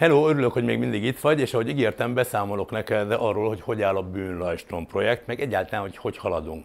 Hello, 0.00 0.28
örülök, 0.28 0.52
hogy 0.52 0.64
még 0.64 0.78
mindig 0.78 1.04
itt 1.04 1.20
vagy, 1.20 1.40
és 1.40 1.54
ahogy 1.54 1.68
ígértem, 1.68 2.14
beszámolok 2.14 2.70
neked 2.70 3.10
arról, 3.10 3.48
hogy 3.48 3.60
hogy 3.60 3.82
áll 3.82 3.96
a 3.96 4.02
Bűnlajstrom 4.02 4.86
projekt, 4.86 5.26
meg 5.26 5.40
egyáltalán, 5.40 5.80
hogy 5.80 5.96
hogy 5.96 6.16
haladunk. 6.16 6.64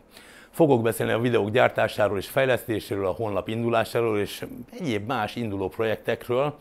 Fogok 0.50 0.82
beszélni 0.82 1.12
a 1.12 1.20
videók 1.20 1.50
gyártásáról 1.50 2.18
és 2.18 2.28
fejlesztéséről, 2.28 3.06
a 3.06 3.12
honlap 3.12 3.48
indulásáról 3.48 4.20
és 4.20 4.46
egyéb 4.80 5.08
más 5.08 5.36
induló 5.36 5.68
projektekről, 5.68 6.56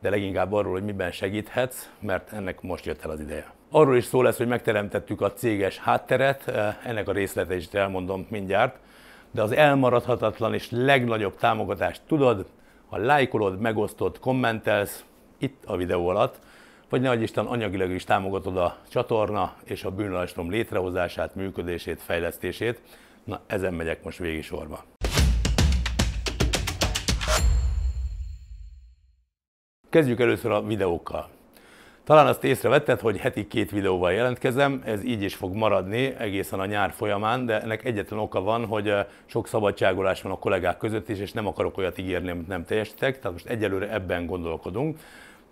de 0.00 0.10
leginkább 0.10 0.52
arról, 0.52 0.72
hogy 0.72 0.84
miben 0.84 1.12
segíthetsz, 1.12 1.88
mert 2.00 2.32
ennek 2.32 2.62
most 2.62 2.84
jött 2.84 3.04
el 3.04 3.10
az 3.10 3.20
ideje. 3.20 3.52
Arról 3.70 3.96
is 3.96 4.04
szó 4.04 4.22
lesz, 4.22 4.36
hogy 4.36 4.48
megteremtettük 4.48 5.20
a 5.20 5.32
céges 5.32 5.78
hátteret, 5.78 6.52
ennek 6.84 7.08
a 7.08 7.12
részleteit 7.12 7.60
is 7.60 7.66
elmondom 7.72 8.26
mindjárt, 8.30 8.76
de 9.30 9.42
az 9.42 9.52
elmaradhatatlan 9.52 10.54
és 10.54 10.70
legnagyobb 10.70 11.36
támogatást 11.36 12.00
tudod, 12.06 12.46
ha 12.88 12.96
lájkolod, 12.96 13.60
megosztod, 13.60 14.18
kommentelsz, 14.18 15.04
itt 15.38 15.62
a 15.66 15.76
videó 15.76 16.08
alatt, 16.08 16.38
vagy 16.88 17.00
ne 17.00 17.16
Isten 17.16 17.46
anyagilag 17.46 17.90
is 17.90 18.04
támogatod 18.04 18.56
a 18.56 18.76
csatorna 18.88 19.54
és 19.64 19.84
a 19.84 19.90
bűnlajstrom 19.90 20.50
létrehozását, 20.50 21.34
működését, 21.34 22.02
fejlesztését. 22.02 22.80
Na, 23.24 23.40
ezen 23.46 23.74
megyek 23.74 24.04
most 24.04 24.18
végig 24.18 24.44
sorba. 24.44 24.84
Kezdjük 29.90 30.20
először 30.20 30.50
a 30.50 30.62
videókkal. 30.62 31.28
Talán 32.04 32.26
azt 32.26 32.44
észrevetted, 32.44 33.00
hogy 33.00 33.16
heti 33.16 33.46
két 33.46 33.70
videóval 33.70 34.12
jelentkezem, 34.12 34.82
ez 34.84 35.04
így 35.04 35.22
is 35.22 35.34
fog 35.34 35.54
maradni 35.54 36.14
egészen 36.18 36.60
a 36.60 36.66
nyár 36.66 36.90
folyamán, 36.90 37.46
de 37.46 37.62
ennek 37.62 37.84
egyetlen 37.84 38.18
oka 38.18 38.40
van, 38.40 38.66
hogy 38.66 38.94
sok 39.24 39.48
szabadságolás 39.48 40.22
van 40.22 40.32
a 40.32 40.38
kollégák 40.38 40.76
között 40.76 41.08
is, 41.08 41.18
és 41.18 41.32
nem 41.32 41.46
akarok 41.46 41.78
olyat 41.78 41.98
ígérni, 41.98 42.30
amit 42.30 42.46
nem 42.46 42.64
teljesítek, 42.64 43.16
tehát 43.16 43.32
most 43.32 43.46
egyelőre 43.46 43.92
ebben 43.92 44.26
gondolkodunk. 44.26 44.98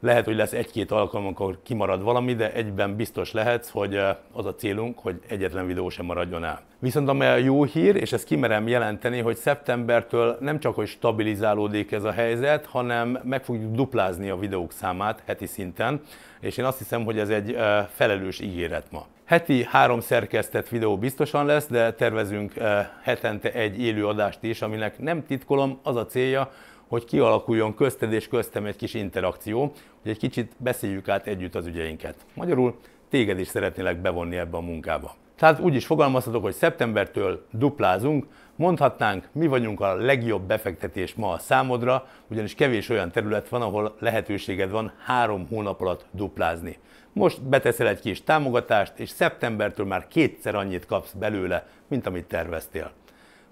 Lehet, 0.04 0.24
hogy 0.24 0.36
lesz 0.36 0.52
egy-két 0.52 0.90
alkalom, 0.90 1.26
amikor 1.26 1.58
kimarad 1.62 2.02
valami, 2.02 2.34
de 2.34 2.52
egyben 2.52 2.96
biztos 2.96 3.32
lehetsz, 3.32 3.70
hogy 3.70 3.96
eh, 3.96 4.16
az 4.32 4.46
a 4.46 4.54
célunk, 4.54 4.98
hogy 4.98 5.20
egyetlen 5.28 5.66
videó 5.66 5.88
sem 5.88 6.04
maradjon 6.04 6.44
el. 6.44 6.60
Viszont 6.78 7.08
ami 7.08 7.24
a 7.24 7.36
jó 7.36 7.64
hír, 7.64 7.96
és 7.96 8.12
ezt 8.12 8.24
kimerem 8.24 8.68
jelenteni, 8.68 9.20
hogy 9.20 9.36
szeptembertől 9.36 10.36
nem 10.40 10.58
csak, 10.58 10.74
hogy 10.74 10.86
stabilizálódik 10.86 11.92
ez 11.92 12.04
a 12.04 12.10
helyzet, 12.10 12.66
hanem 12.66 13.18
meg 13.22 13.44
fogjuk 13.44 13.74
duplázni 13.74 14.30
a 14.30 14.36
videók 14.36 14.72
számát 14.72 15.22
heti 15.26 15.46
szinten, 15.46 16.00
és 16.40 16.56
én 16.56 16.64
azt 16.64 16.78
hiszem, 16.78 17.04
hogy 17.04 17.18
ez 17.18 17.28
egy 17.28 17.52
eh, 17.52 17.86
felelős 17.90 18.40
ígéret 18.40 18.86
ma. 18.90 19.06
Heti 19.24 19.64
három 19.64 20.00
szerkesztett 20.00 20.68
videó 20.68 20.98
biztosan 20.98 21.46
lesz, 21.46 21.66
de 21.66 21.92
tervezünk 21.92 22.56
eh, 22.56 22.86
hetente 23.02 23.52
egy 23.52 23.80
élő 23.80 24.06
adást 24.06 24.42
is, 24.42 24.62
aminek 24.62 24.98
nem 24.98 25.26
titkolom, 25.26 25.78
az 25.82 25.96
a 25.96 26.06
célja, 26.06 26.50
hogy 26.88 27.04
kialakuljon 27.04 27.74
közted 27.74 28.12
és 28.12 28.28
köztem 28.28 28.64
egy 28.66 28.76
kis 28.76 28.94
interakció, 28.94 29.72
hogy 30.02 30.10
egy 30.10 30.18
kicsit 30.18 30.52
beszéljük 30.56 31.08
át 31.08 31.26
együtt 31.26 31.54
az 31.54 31.66
ügyeinket. 31.66 32.16
Magyarul 32.34 32.78
téged 33.08 33.38
is 33.38 33.48
szeretnélek 33.48 34.00
bevonni 34.00 34.36
ebbe 34.36 34.56
a 34.56 34.60
munkába. 34.60 35.14
Tehát 35.36 35.60
úgy 35.60 35.74
is 35.74 35.86
fogalmazhatok, 35.86 36.42
hogy 36.42 36.54
szeptembertől 36.54 37.46
duplázunk, 37.50 38.26
mondhatnánk, 38.56 39.28
mi 39.32 39.46
vagyunk 39.46 39.80
a 39.80 39.94
legjobb 39.94 40.42
befektetés 40.42 41.14
ma 41.14 41.32
a 41.32 41.38
számodra, 41.38 42.06
ugyanis 42.28 42.54
kevés 42.54 42.88
olyan 42.88 43.10
terület 43.10 43.48
van, 43.48 43.62
ahol 43.62 43.96
lehetőséged 43.98 44.70
van 44.70 44.92
három 45.04 45.46
hónap 45.48 45.80
alatt 45.80 46.06
duplázni. 46.10 46.78
Most 47.12 47.42
beteszel 47.42 47.88
egy 47.88 48.00
kis 48.00 48.22
támogatást, 48.22 48.92
és 48.98 49.08
szeptembertől 49.08 49.86
már 49.86 50.08
kétszer 50.08 50.54
annyit 50.54 50.86
kapsz 50.86 51.12
belőle, 51.12 51.66
mint 51.88 52.06
amit 52.06 52.24
terveztél. 52.24 52.90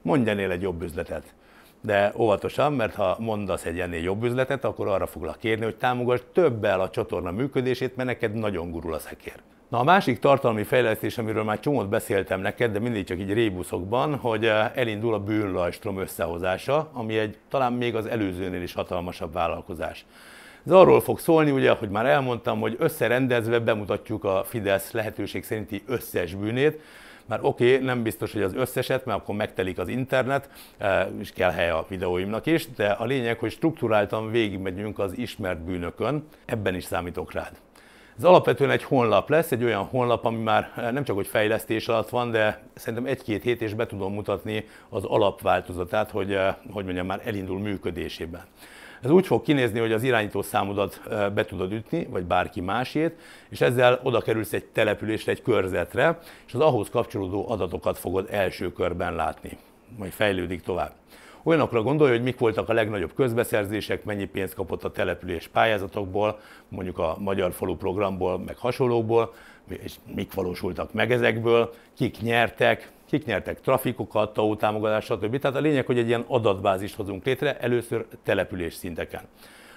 Mondj 0.02 0.30
ennél 0.30 0.50
egy 0.50 0.62
jobb 0.62 0.82
üzletet 0.82 1.34
de 1.82 2.12
óvatosan, 2.16 2.72
mert 2.72 2.94
ha 2.94 3.16
mondasz 3.18 3.64
egy 3.64 3.80
ennél 3.80 4.02
jobb 4.02 4.24
üzletet, 4.24 4.64
akkor 4.64 4.88
arra 4.88 5.06
foglak 5.06 5.38
kérni, 5.38 5.64
hogy 5.64 5.76
támogass 5.76 6.20
többel 6.32 6.80
a 6.80 6.90
csatorna 6.90 7.30
működését, 7.30 7.96
mert 7.96 8.08
neked 8.08 8.34
nagyon 8.34 8.70
gurul 8.70 8.94
a 8.94 8.98
szekér. 8.98 9.34
Na 9.68 9.78
a 9.78 9.84
másik 9.84 10.18
tartalmi 10.18 10.62
fejlesztés, 10.62 11.18
amiről 11.18 11.44
már 11.44 11.60
csomót 11.60 11.88
beszéltem 11.88 12.40
neked, 12.40 12.72
de 12.72 12.78
mindig 12.78 13.04
csak 13.04 13.18
így 13.18 13.32
rébuszokban, 13.32 14.16
hogy 14.16 14.46
eh, 14.46 14.70
elindul 14.74 15.14
a 15.14 15.18
bűnlajstrom 15.18 15.98
összehozása, 15.98 16.90
ami 16.92 17.18
egy 17.18 17.38
talán 17.48 17.72
még 17.72 17.94
az 17.94 18.06
előzőnél 18.06 18.62
is 18.62 18.72
hatalmasabb 18.72 19.32
vállalkozás. 19.32 20.04
Ez 20.66 20.72
arról 20.72 21.00
fog 21.00 21.18
szólni, 21.18 21.50
ugye, 21.50 21.70
hogy 21.70 21.88
már 21.88 22.06
elmondtam, 22.06 22.60
hogy 22.60 22.76
összerendezve 22.78 23.58
bemutatjuk 23.58 24.24
a 24.24 24.44
Fidesz 24.46 24.92
lehetőség 24.92 25.44
szerinti 25.44 25.82
összes 25.86 26.34
bűnét, 26.34 26.80
már 27.32 27.40
oké, 27.42 27.72
okay, 27.72 27.84
nem 27.84 28.02
biztos, 28.02 28.32
hogy 28.32 28.42
az 28.42 28.54
összeset, 28.54 29.04
mert 29.04 29.18
akkor 29.18 29.34
megtelik 29.34 29.78
az 29.78 29.88
internet, 29.88 30.48
e, 30.78 31.10
és 31.18 31.32
kell 31.32 31.50
hely 31.50 31.70
a 31.70 31.86
videóimnak 31.88 32.46
is, 32.46 32.68
de 32.76 32.88
a 32.88 33.04
lényeg, 33.04 33.38
hogy 33.38 33.50
strukturáltan 33.50 34.30
végigmegyünk 34.30 34.98
az 34.98 35.18
ismert 35.18 35.60
bűnökön, 35.60 36.28
ebben 36.44 36.74
is 36.74 36.84
számítok 36.84 37.32
rád. 37.32 37.52
Ez 38.16 38.24
alapvetően 38.24 38.70
egy 38.70 38.82
honlap 38.82 39.28
lesz, 39.28 39.52
egy 39.52 39.64
olyan 39.64 39.84
honlap, 39.84 40.24
ami 40.24 40.42
már 40.42 40.90
nem 40.92 41.04
csak 41.04 41.16
hogy 41.16 41.26
fejlesztés 41.26 41.88
alatt 41.88 42.08
van, 42.08 42.30
de 42.30 42.62
szerintem 42.74 43.06
egy-két 43.06 43.42
hét 43.42 43.62
és 43.62 43.74
be 43.74 43.86
tudom 43.86 44.12
mutatni 44.12 44.64
az 44.88 45.04
alapváltozatát, 45.04 46.10
hogy, 46.10 46.32
e, 46.32 46.58
hogy 46.72 46.84
mondjam, 46.84 47.06
már 47.06 47.20
elindul 47.24 47.58
működésében. 47.58 48.42
Ez 49.02 49.10
úgy 49.10 49.26
fog 49.26 49.42
kinézni, 49.42 49.78
hogy 49.78 49.92
az 49.92 50.02
irányító 50.02 50.42
számodat 50.42 51.00
be 51.34 51.44
tudod 51.44 51.72
ütni, 51.72 52.06
vagy 52.10 52.24
bárki 52.24 52.60
másét, 52.60 53.14
és 53.48 53.60
ezzel 53.60 54.00
oda 54.02 54.20
kerülsz 54.20 54.52
egy 54.52 54.64
településre, 54.64 55.32
egy 55.32 55.42
körzetre, 55.42 56.18
és 56.46 56.54
az 56.54 56.60
ahhoz 56.60 56.90
kapcsolódó 56.90 57.50
adatokat 57.50 57.98
fogod 57.98 58.28
első 58.30 58.72
körben 58.72 59.14
látni, 59.14 59.58
majd 59.98 60.12
fejlődik 60.12 60.62
tovább. 60.62 60.92
Olyanokra 61.42 61.82
gondolj, 61.82 62.10
hogy 62.10 62.22
mik 62.22 62.38
voltak 62.38 62.68
a 62.68 62.72
legnagyobb 62.72 63.14
közbeszerzések, 63.14 64.04
mennyi 64.04 64.24
pénzt 64.24 64.54
kapott 64.54 64.84
a 64.84 64.90
település 64.90 65.48
pályázatokból, 65.48 66.38
mondjuk 66.68 66.98
a 66.98 67.16
Magyar 67.18 67.52
Falu 67.52 67.76
programból, 67.76 68.38
meg 68.38 68.56
hasonlókból, 68.56 69.34
és 69.68 69.94
mik 70.14 70.34
valósultak 70.34 70.92
meg 70.92 71.12
ezekből, 71.12 71.72
kik 71.96 72.20
nyertek, 72.20 72.90
kik 73.12 73.24
nyertek 73.24 73.60
trafikokat, 73.60 74.32
TAO 74.32 74.56
támogatást, 74.56 75.06
stb. 75.06 75.38
Tehát 75.38 75.56
a 75.56 75.60
lényeg, 75.60 75.86
hogy 75.86 75.98
egy 75.98 76.06
ilyen 76.06 76.24
adatbázist 76.26 76.94
hozunk 76.94 77.24
létre, 77.24 77.58
először 77.58 78.06
település 78.22 78.74
szinteken. 78.74 79.22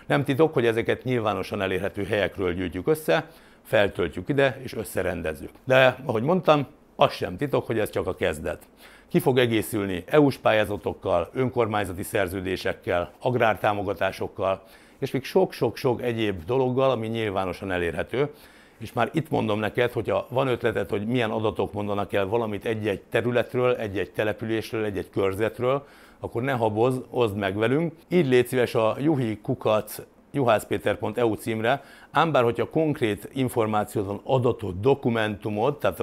Nem 0.05 0.23
titok, 0.23 0.53
hogy 0.53 0.65
ezeket 0.65 1.03
nyilvánosan 1.03 1.61
elérhető 1.61 2.03
helyekről 2.03 2.53
gyűjtjük 2.53 2.87
össze, 2.87 3.29
feltöltjük 3.63 4.29
ide 4.29 4.59
és 4.63 4.73
összerendezzük. 4.73 5.49
De, 5.63 5.97
ahogy 6.05 6.23
mondtam, 6.23 6.67
az 6.95 7.11
sem 7.11 7.37
titok, 7.37 7.65
hogy 7.65 7.79
ez 7.79 7.89
csak 7.89 8.07
a 8.07 8.15
kezdet. 8.15 8.67
Ki 9.07 9.19
fog 9.19 9.37
egészülni 9.37 10.03
EU-s 10.07 10.37
pályázatokkal, 10.37 11.29
önkormányzati 11.33 12.03
szerződésekkel, 12.03 13.11
agrártámogatásokkal, 13.19 14.63
és 14.99 15.11
még 15.11 15.23
sok-sok-sok 15.23 16.01
egyéb 16.01 16.45
dologgal, 16.45 16.89
ami 16.89 17.07
nyilvánosan 17.07 17.71
elérhető, 17.71 18.29
és 18.77 18.93
már 18.93 19.09
itt 19.13 19.29
mondom 19.29 19.59
neked, 19.59 19.91
hogyha 19.91 20.27
van 20.29 20.47
ötleted, 20.47 20.89
hogy 20.89 21.05
milyen 21.05 21.31
adatok 21.31 21.73
mondanak 21.73 22.13
el 22.13 22.27
valamit 22.27 22.65
egy-egy 22.65 23.01
területről, 23.01 23.75
egy-egy 23.75 24.11
településről, 24.11 24.83
egy-egy 24.83 25.09
körzetről, 25.09 25.85
akkor 26.19 26.41
ne 26.41 26.51
haboz, 26.51 27.01
oszd 27.09 27.35
meg 27.35 27.57
velünk. 27.57 27.93
Így 28.07 28.27
légy 28.27 28.47
szíves 28.47 28.75
a 28.75 28.95
juhi 28.99 29.39
kukac 29.41 29.99
juhászpéter.eu 30.35 31.33
címre, 31.33 31.83
ám 32.11 32.31
bár 32.31 32.43
hogyha 32.43 32.69
konkrét 32.69 33.29
információt 33.33 34.21
adatot, 34.23 34.79
dokumentumot, 34.79 35.79
tehát 35.79 35.99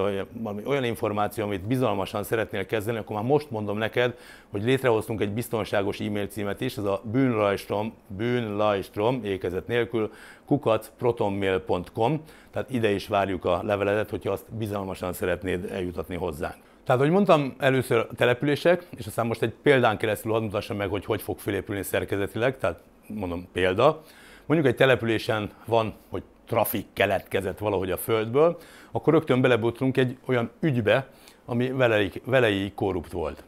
olyan 0.65 0.83
információ, 0.83 1.43
amit 1.43 1.67
bizalmasan 1.67 2.23
szeretnél 2.23 2.65
kezdeni, 2.65 2.97
akkor 2.97 3.15
már 3.15 3.25
most 3.25 3.51
mondom 3.51 3.77
neked, 3.77 4.17
hogy 4.51 4.63
létrehoztunk 4.63 5.21
egy 5.21 5.31
biztonságos 5.31 5.99
e-mail 5.99 6.27
címet 6.27 6.61
is, 6.61 6.77
ez 6.77 6.83
a 6.83 7.01
bűnlajstrom, 7.11 7.93
bűnlajstrom, 8.07 9.23
ékezet 9.23 9.67
nélkül, 9.67 10.11
kukacprotonmail.com, 10.45 12.21
tehát 12.51 12.69
ide 12.69 12.89
is 12.89 13.07
várjuk 13.07 13.45
a 13.45 13.61
leveledet, 13.63 14.09
hogyha 14.09 14.31
azt 14.31 14.45
bizalmasan 14.55 15.13
szeretnéd 15.13 15.71
eljutatni 15.71 16.15
hozzánk. 16.15 16.55
Tehát, 16.85 17.01
hogy 17.01 17.09
mondtam, 17.09 17.53
először 17.57 17.97
a 17.97 18.07
települések, 18.15 18.87
és 18.97 19.05
aztán 19.05 19.27
most 19.27 19.41
egy 19.41 19.53
példán 19.61 19.97
keresztül 19.97 20.31
hadd 20.31 20.41
mutassam 20.41 20.77
meg, 20.77 20.89
hogy 20.89 21.05
hogy 21.05 21.21
fog 21.21 21.39
fölépülni 21.39 21.83
szerkezetileg, 21.83 22.57
tehát 22.57 22.79
mondom 23.07 23.47
példa 23.51 24.03
mondjuk 24.45 24.71
egy 24.71 24.75
településen 24.75 25.49
van, 25.65 25.93
hogy 26.09 26.23
trafik 26.47 26.85
keletkezett 26.93 27.57
valahogy 27.57 27.91
a 27.91 27.97
földből, 27.97 28.57
akkor 28.91 29.13
rögtön 29.13 29.41
belebutrunk 29.41 29.97
egy 29.97 30.17
olyan 30.25 30.51
ügybe, 30.59 31.07
ami 31.45 31.71
velei, 31.71 32.11
velei 32.25 32.71
korrupt 32.75 33.11
volt. 33.11 33.43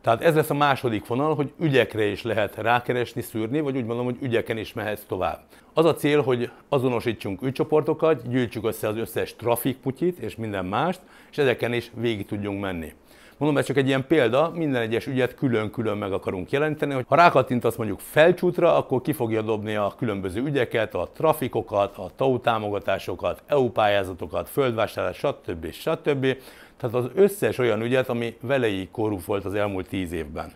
Tehát 0.00 0.22
ez 0.22 0.34
lesz 0.34 0.50
a 0.50 0.54
második 0.54 1.06
vonal, 1.06 1.34
hogy 1.34 1.52
ügyekre 1.60 2.04
is 2.04 2.22
lehet 2.22 2.56
rákeresni, 2.56 3.20
szűrni, 3.20 3.60
vagy 3.60 3.76
úgy 3.76 3.84
mondom, 3.84 4.04
hogy 4.04 4.18
ügyeken 4.20 4.56
is 4.56 4.72
mehetsz 4.72 5.04
tovább. 5.06 5.40
Az 5.72 5.84
a 5.84 5.94
cél, 5.94 6.22
hogy 6.22 6.50
azonosítsunk 6.68 7.42
ügycsoportokat, 7.42 8.28
gyűjtsük 8.28 8.66
össze 8.66 8.88
az 8.88 8.96
összes 8.96 9.36
trafikputyit 9.36 10.18
és 10.18 10.36
minden 10.36 10.64
mást, 10.64 11.00
és 11.30 11.38
ezeken 11.38 11.72
is 11.72 11.90
végig 11.94 12.26
tudjunk 12.26 12.60
menni. 12.60 12.92
Mondom, 13.38 13.58
ez 13.58 13.64
csak 13.66 13.76
egy 13.76 13.86
ilyen 13.86 14.06
példa, 14.06 14.52
minden 14.54 14.82
egyes 14.82 15.06
ügyet 15.06 15.34
külön-külön 15.34 15.96
meg 15.96 16.12
akarunk 16.12 16.50
jelenteni, 16.50 16.94
hogy 16.94 17.04
ha 17.08 17.16
rákattintasz 17.16 17.76
mondjuk 17.76 18.00
felcsútra, 18.00 18.76
akkor 18.76 19.00
ki 19.00 19.12
fogja 19.12 19.42
dobni 19.42 19.74
a 19.74 19.94
különböző 19.98 20.42
ügyeket, 20.42 20.94
a 20.94 21.10
trafikokat, 21.14 21.96
a 21.96 22.10
TAU 22.16 22.40
támogatásokat, 22.40 23.42
EU 23.46 23.70
pályázatokat, 23.70 24.48
földvásárlás, 24.48 25.16
stb. 25.16 25.70
stb. 25.72 26.36
Tehát 26.76 26.94
az 26.94 27.10
összes 27.14 27.58
olyan 27.58 27.82
ügyet, 27.82 28.08
ami 28.08 28.36
velei 28.40 28.88
korú 28.92 29.18
volt 29.26 29.44
az 29.44 29.54
elmúlt 29.54 29.88
tíz 29.88 30.12
évben. 30.12 30.52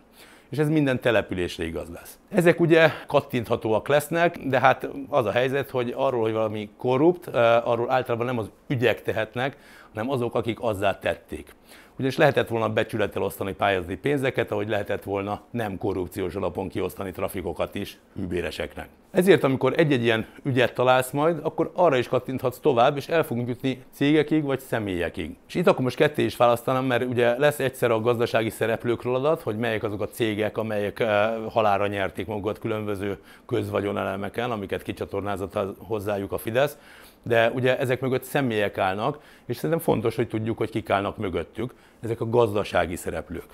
És 0.50 0.59
ez 0.59 0.69
minden 0.69 1.00
településre 1.00 1.65
igaz 1.65 1.88
lesz. 1.93 2.19
Ezek 2.29 2.61
ugye 2.61 2.91
kattinthatóak 3.06 3.88
lesznek, 3.88 4.38
de 4.38 4.61
hát 4.61 4.88
az 5.09 5.26
a 5.26 5.31
helyzet, 5.31 5.71
hogy 5.71 5.94
arról, 5.97 6.21
hogy 6.21 6.33
valami 6.33 6.71
korrupt, 6.76 7.26
arról 7.65 7.91
általában 7.91 8.26
nem 8.26 8.38
az 8.38 8.50
ügyek 8.67 9.03
tehetnek, 9.03 9.56
hanem 9.94 10.11
azok, 10.11 10.35
akik 10.35 10.59
azzá 10.61 10.99
tették 10.99 11.55
ugyanis 12.00 12.19
lehetett 12.19 12.49
volna 12.49 12.69
becsülettel 12.69 13.23
osztani 13.23 13.52
pályázati 13.52 13.97
pénzeket, 13.97 14.50
ahogy 14.50 14.69
lehetett 14.69 15.02
volna 15.02 15.41
nem 15.50 15.79
korrupciós 15.79 16.35
alapon 16.35 16.69
kiosztani 16.69 17.11
trafikokat 17.11 17.75
is 17.75 17.99
hűbéreseknek. 18.17 18.88
Ezért, 19.11 19.44
amikor 19.44 19.73
egy-egy 19.76 20.02
ilyen 20.02 20.26
ügyet 20.43 20.75
találsz 20.75 21.11
majd, 21.11 21.38
akkor 21.43 21.70
arra 21.75 21.97
is 21.97 22.08
kattinthatsz 22.08 22.58
tovább, 22.58 22.97
és 22.97 23.08
el 23.08 23.25
fogunk 23.25 23.49
jutni 23.49 23.82
cégekig 23.93 24.43
vagy 24.43 24.61
személyekig. 24.61 25.37
És 25.49 25.55
itt 25.55 25.67
akkor 25.67 25.85
most 25.85 25.97
ketté 25.97 26.25
is 26.25 26.37
választanám, 26.37 26.85
mert 26.85 27.05
ugye 27.05 27.38
lesz 27.38 27.58
egyszer 27.58 27.91
a 27.91 28.00
gazdasági 28.00 28.50
szereplőkről 28.50 29.14
adat, 29.14 29.43
hogy 29.43 29.56
melyek 29.56 29.82
azok 29.82 30.00
a 30.00 30.08
cégek, 30.08 30.58
amelyek 30.58 31.00
eh, 31.00 31.31
halára 31.50 31.87
nyerték 31.87 32.26
magukat 32.26 32.58
különböző 32.58 33.19
közvagyonelemeken, 33.47 34.50
amiket 34.50 34.82
kicsatornázott 34.82 35.58
hozzájuk 35.79 36.32
a 36.32 36.38
Fidesz, 36.38 36.76
de 37.22 37.50
ugye 37.50 37.78
ezek 37.78 38.00
mögött 38.00 38.22
személyek 38.22 38.78
állnak, 38.78 39.19
és 39.46 39.56
szerintem 39.56 39.78
fontos, 39.78 40.17
hogy 40.17 40.28
tudjuk, 40.28 40.58
hogy 40.58 40.70
kik 40.70 40.90
állnak 40.90 41.17
mögöttük, 41.17 41.75
ezek 42.00 42.20
a 42.20 42.28
gazdasági 42.28 42.96
szereplők. 42.96 43.46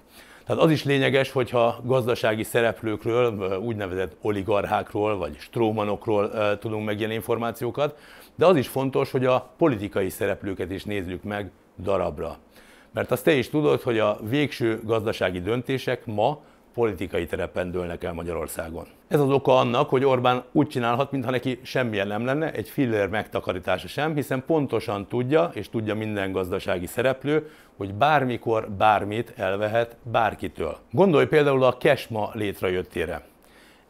Tehát 0.47 0.63
az 0.63 0.71
is 0.71 0.85
lényeges, 0.85 1.33
hogyha 1.33 1.81
gazdasági 1.85 2.43
szereplőkről, 2.43 3.59
úgynevezett 3.59 4.17
oligarchákról 4.21 5.17
vagy 5.17 5.37
strómanokról 5.39 6.59
tudunk 6.59 6.85
meg 6.85 6.99
ilyen 6.99 7.11
információkat, 7.11 7.99
de 8.35 8.47
az 8.47 8.57
is 8.57 8.69
fontos, 8.69 9.11
hogy 9.11 9.25
a 9.25 9.51
politikai 9.57 10.09
szereplőket 10.09 10.71
is 10.71 10.85
nézzük 10.85 11.23
meg 11.23 11.51
darabra. 11.79 12.37
Mert 12.93 13.11
azt 13.11 13.25
te 13.25 13.33
is 13.33 13.49
tudod, 13.51 13.83
hogy 13.83 13.99
a 13.99 14.19
végső 14.23 14.81
gazdasági 14.85 15.41
döntések 15.41 16.07
ma 16.07 16.41
politikai 16.77 17.27
terepen 17.27 17.71
dőlnek 17.71 18.05
el 18.05 18.13
Magyarországon. 18.13 18.87
Ez 19.09 19.21
az 19.21 19.31
oka 19.31 19.59
annak, 19.59 19.89
hogy 19.89 20.05
Orbán 20.05 20.43
úgy 20.53 20.69
csinálhat, 20.69 21.11
mintha 21.11 21.31
neki 21.31 21.61
semmilyen 21.63 22.07
nem 22.07 22.25
lenne, 22.25 22.53
egy 22.53 22.69
filler 22.69 23.09
megtakarítása 23.09 23.89
sem, 23.89 24.15
hiszen 24.15 24.43
pontosan 24.47 25.07
tudja, 25.07 25.51
és 25.55 25.69
tudja 25.69 25.95
minden 25.95 26.33
gazdasági 26.33 26.87
szereplő, 26.87 27.51
hogy 27.77 27.95
bármikor 27.95 28.71
bármit 28.71 29.33
elvehet 29.37 29.97
bárkitől. 30.03 30.77
Gondolj 30.91 31.27
például 31.27 31.65
a 31.65 31.77
Kesma 31.77 32.31
létrejöttére. 32.33 33.23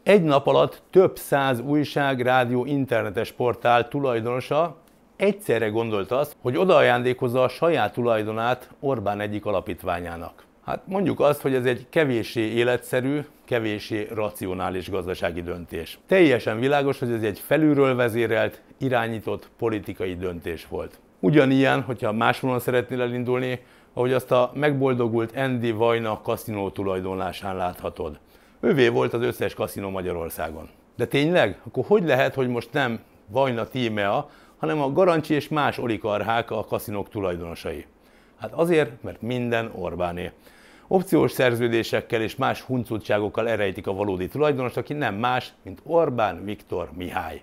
Egy 0.03 0.23
nap 0.23 0.47
alatt 0.47 0.81
több 0.89 1.17
száz 1.17 1.59
újság, 1.59 2.21
rádió, 2.21 2.65
internetes 2.65 3.31
portál 3.31 3.87
tulajdonosa 3.87 4.75
egyszerre 5.15 5.67
gondolta 5.67 6.17
azt, 6.17 6.35
hogy 6.41 6.57
odaajándékozza 6.57 7.43
a 7.43 7.49
saját 7.49 7.93
tulajdonát 7.93 8.69
Orbán 8.79 9.19
egyik 9.19 9.45
alapítványának. 9.45 10.46
Hát 10.67 10.81
mondjuk 10.85 11.19
azt, 11.19 11.41
hogy 11.41 11.53
ez 11.53 11.65
egy 11.65 11.85
kevéssé 11.89 12.41
életszerű, 12.41 13.19
kevéssé 13.45 14.07
racionális 14.13 14.89
gazdasági 14.89 15.41
döntés. 15.41 15.99
Teljesen 16.07 16.59
világos, 16.59 16.99
hogy 16.99 17.11
ez 17.11 17.21
egy 17.21 17.39
felülről 17.39 17.95
vezérelt, 17.95 18.61
irányított 18.77 19.49
politikai 19.57 20.15
döntés 20.15 20.67
volt. 20.67 20.99
Ugyanilyen, 21.19 21.81
hogyha 21.81 22.11
máshonnan 22.11 22.59
szeretnél 22.59 23.01
elindulni, 23.01 23.59
ahogy 23.93 24.13
azt 24.13 24.31
a 24.31 24.51
megboldogult 24.53 25.35
Andy 25.35 25.71
Vajna 25.71 26.21
kaszinó 26.21 26.69
tulajdonlásán 26.69 27.55
láthatod. 27.55 28.19
Ővé 28.59 28.87
volt 28.87 29.13
az 29.13 29.21
összes 29.21 29.53
kaszinó 29.53 29.89
Magyarországon. 29.89 30.69
De 30.95 31.05
tényleg? 31.05 31.59
Akkor 31.67 31.83
hogy 31.87 32.03
lehet, 32.03 32.33
hogy 32.33 32.47
most 32.47 32.69
nem 32.71 32.99
Vajna 33.27 33.67
Tímea, 33.67 34.29
hanem 34.57 34.81
a 34.81 34.91
Garancsi 34.91 35.33
és 35.33 35.47
más 35.47 35.77
oligarchák 35.77 36.51
a 36.51 36.65
kaszinók 36.65 37.09
tulajdonosai? 37.09 37.85
Hát 38.39 38.51
azért, 38.53 39.03
mert 39.03 39.21
minden 39.21 39.71
Orbáné 39.75 40.31
opciós 40.87 41.31
szerződésekkel 41.31 42.21
és 42.21 42.35
más 42.35 42.61
huncutságokkal 42.61 43.49
erejtik 43.49 43.87
a 43.87 43.93
valódi 43.93 44.27
tulajdonost, 44.27 44.77
aki 44.77 44.93
nem 44.93 45.15
más, 45.15 45.53
mint 45.63 45.81
Orbán 45.83 46.43
Viktor 46.43 46.89
Mihály. 46.97 47.41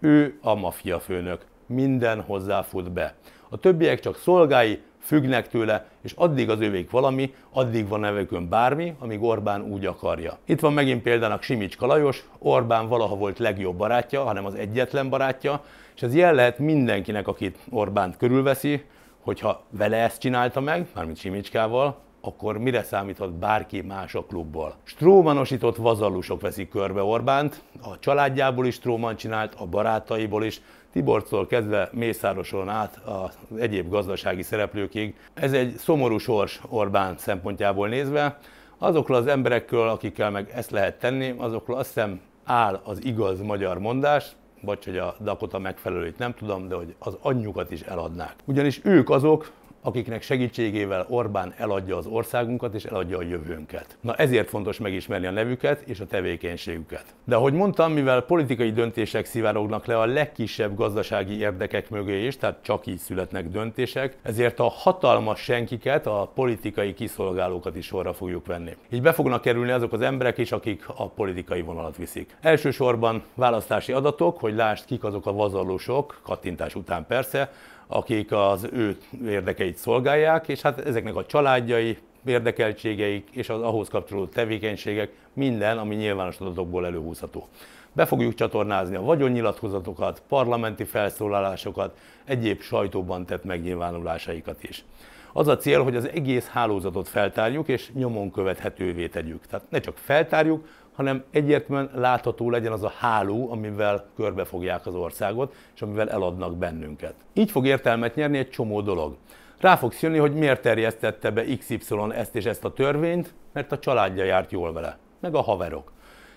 Ő 0.00 0.38
a 0.42 0.54
maffia 0.54 1.00
főnök, 1.00 1.44
minden 1.66 2.20
hozzáfut 2.20 2.92
be. 2.92 3.14
A 3.48 3.56
többiek 3.56 4.00
csak 4.00 4.16
szolgái, 4.16 4.82
függnek 4.98 5.48
tőle, 5.48 5.86
és 6.02 6.12
addig 6.16 6.50
az 6.50 6.60
övék 6.60 6.90
valami, 6.90 7.34
addig 7.52 7.88
van 7.88 8.00
nevekön 8.00 8.48
bármi, 8.48 8.94
amíg 8.98 9.22
Orbán 9.22 9.62
úgy 9.62 9.86
akarja. 9.86 10.38
Itt 10.44 10.60
van 10.60 10.72
megint 10.72 11.02
példának 11.02 11.42
Simics 11.42 11.76
Kalajos, 11.76 12.24
Orbán 12.38 12.88
valaha 12.88 13.16
volt 13.16 13.38
legjobb 13.38 13.76
barátja, 13.76 14.22
hanem 14.22 14.44
az 14.44 14.54
egyetlen 14.54 15.08
barátja, 15.08 15.64
és 15.94 16.02
ez 16.02 16.14
jel 16.14 16.34
lehet 16.34 16.58
mindenkinek, 16.58 17.28
akit 17.28 17.58
Orbánt 17.70 18.16
körülveszi, 18.16 18.84
hogyha 19.20 19.62
vele 19.70 19.96
ezt 19.96 20.20
csinálta 20.20 20.60
meg, 20.60 20.86
mármint 20.94 21.18
Simicskával, 21.18 22.02
akkor 22.24 22.58
mire 22.58 22.82
számíthat 22.82 23.32
bárki 23.32 23.80
más 23.80 24.14
a 24.14 24.24
klubból? 24.24 24.74
Strómanosított 24.82 25.76
vazallusok 25.76 26.40
veszik 26.40 26.68
körbe 26.68 27.02
Orbánt, 27.02 27.62
a 27.82 27.98
családjából 27.98 28.66
is 28.66 28.74
Stróman 28.74 29.16
csinált, 29.16 29.54
a 29.54 29.66
barátaiból 29.66 30.44
is, 30.44 30.60
Tiborctól 30.92 31.46
kezdve 31.46 31.88
Mészároson 31.92 32.68
át 32.68 33.00
az 33.04 33.58
egyéb 33.58 33.88
gazdasági 33.88 34.42
szereplőkig. 34.42 35.14
Ez 35.34 35.52
egy 35.52 35.76
szomorú 35.76 36.18
sors 36.18 36.60
Orbán 36.68 37.16
szempontjából 37.18 37.88
nézve. 37.88 38.38
Azokról 38.78 39.16
az 39.16 39.26
emberekről, 39.26 39.88
akikkel 39.88 40.30
meg 40.30 40.50
ezt 40.54 40.70
lehet 40.70 40.98
tenni, 40.98 41.34
azokról 41.38 41.76
azt 41.76 41.86
hiszem 41.86 42.20
áll 42.44 42.80
az 42.84 43.04
igaz 43.04 43.40
magyar 43.40 43.78
mondás, 43.78 44.26
vagy 44.60 44.84
hogy 44.84 44.98
a 44.98 45.14
Dakota 45.20 45.58
megfelelőit 45.58 46.18
nem 46.18 46.34
tudom, 46.34 46.68
de 46.68 46.74
hogy 46.74 46.94
az 46.98 47.16
anyjukat 47.20 47.70
is 47.70 47.80
eladnák. 47.80 48.34
Ugyanis 48.44 48.80
ők 48.84 49.10
azok, 49.10 49.50
akiknek 49.84 50.22
segítségével 50.22 51.06
Orbán 51.08 51.54
eladja 51.56 51.96
az 51.96 52.06
országunkat 52.06 52.74
és 52.74 52.84
eladja 52.84 53.18
a 53.18 53.22
jövőnket. 53.22 53.96
Na 54.00 54.14
ezért 54.14 54.48
fontos 54.48 54.78
megismerni 54.78 55.26
a 55.26 55.30
nevüket 55.30 55.80
és 55.80 56.00
a 56.00 56.06
tevékenységüket. 56.06 57.04
De 57.24 57.36
ahogy 57.36 57.52
mondtam, 57.52 57.92
mivel 57.92 58.20
politikai 58.20 58.72
döntések 58.72 59.24
szivárognak 59.24 59.86
le 59.86 59.98
a 59.98 60.06
legkisebb 60.06 60.76
gazdasági 60.76 61.38
érdekek 61.38 61.90
mögé 61.90 62.26
is, 62.26 62.36
tehát 62.36 62.58
csak 62.62 62.86
így 62.86 62.98
születnek 62.98 63.48
döntések, 63.48 64.16
ezért 64.22 64.60
a 64.60 64.68
hatalmas 64.68 65.40
senkiket, 65.40 66.06
a 66.06 66.30
politikai 66.34 66.94
kiszolgálókat 66.94 67.76
is 67.76 67.86
sorra 67.86 68.12
fogjuk 68.12 68.46
venni. 68.46 68.76
Így 68.90 69.02
be 69.02 69.12
fognak 69.12 69.40
kerülni 69.40 69.70
azok 69.70 69.92
az 69.92 70.00
emberek 70.00 70.38
is, 70.38 70.52
akik 70.52 70.84
a 70.96 71.08
politikai 71.08 71.62
vonalat 71.62 71.96
viszik. 71.96 72.36
Elsősorban 72.40 73.22
választási 73.34 73.92
adatok, 73.92 74.38
hogy 74.38 74.54
lásd 74.54 74.84
kik 74.84 75.04
azok 75.04 75.26
a 75.26 75.32
vazalósok, 75.32 76.20
kattintás 76.22 76.74
után 76.74 77.06
persze, 77.06 77.50
akik 77.86 78.32
az 78.32 78.68
ő 78.72 78.96
érdekeit 79.26 79.76
szolgálják, 79.76 80.48
és 80.48 80.60
hát 80.60 80.78
ezeknek 80.78 81.16
a 81.16 81.26
családjai, 81.26 81.98
érdekeltségeik 82.24 83.28
és 83.32 83.48
az 83.48 83.60
ahhoz 83.60 83.88
kapcsolódó 83.88 84.26
tevékenységek, 84.26 85.12
minden, 85.32 85.78
ami 85.78 85.94
nyilvános 85.94 86.38
adatokból 86.38 86.86
előhúzható. 86.86 87.48
Be 87.92 88.06
fogjuk 88.06 88.34
csatornázni 88.34 88.96
a 88.96 89.02
vagyonnyilatkozatokat, 89.02 90.22
parlamenti 90.28 90.84
felszólalásokat, 90.84 91.98
egyéb 92.24 92.60
sajtóban 92.60 93.26
tett 93.26 93.44
megnyilvánulásaikat 93.44 94.62
is. 94.62 94.84
Az 95.32 95.48
a 95.48 95.56
cél, 95.56 95.82
hogy 95.82 95.96
az 95.96 96.08
egész 96.08 96.46
hálózatot 96.46 97.08
feltárjuk 97.08 97.68
és 97.68 97.90
nyomon 97.92 98.30
követhetővé 98.30 99.08
tegyük. 99.08 99.46
Tehát 99.46 99.70
ne 99.70 99.80
csak 99.80 99.96
feltárjuk, 99.98 100.68
hanem 100.94 101.24
egyértelműen 101.30 101.90
látható 101.94 102.50
legyen 102.50 102.72
az 102.72 102.82
a 102.82 102.92
háló, 102.98 103.50
amivel 103.50 104.04
körbefogják 104.16 104.86
az 104.86 104.94
országot, 104.94 105.54
és 105.74 105.82
amivel 105.82 106.10
eladnak 106.10 106.56
bennünket. 106.56 107.14
Így 107.32 107.50
fog 107.50 107.66
értelmet 107.66 108.14
nyerni 108.14 108.38
egy 108.38 108.50
csomó 108.50 108.80
dolog. 108.80 109.16
Rá 109.60 109.76
fogsz 109.76 110.02
jönni, 110.02 110.18
hogy 110.18 110.34
miért 110.34 110.62
terjesztette 110.62 111.30
be 111.30 111.44
XY 111.44 111.78
ezt 112.10 112.36
és 112.36 112.44
ezt 112.44 112.64
a 112.64 112.72
törvényt, 112.72 113.34
mert 113.52 113.72
a 113.72 113.78
családja 113.78 114.24
járt 114.24 114.52
jól 114.52 114.72
vele, 114.72 114.98
meg 115.20 115.34
a 115.34 115.40
haverok 115.40 115.93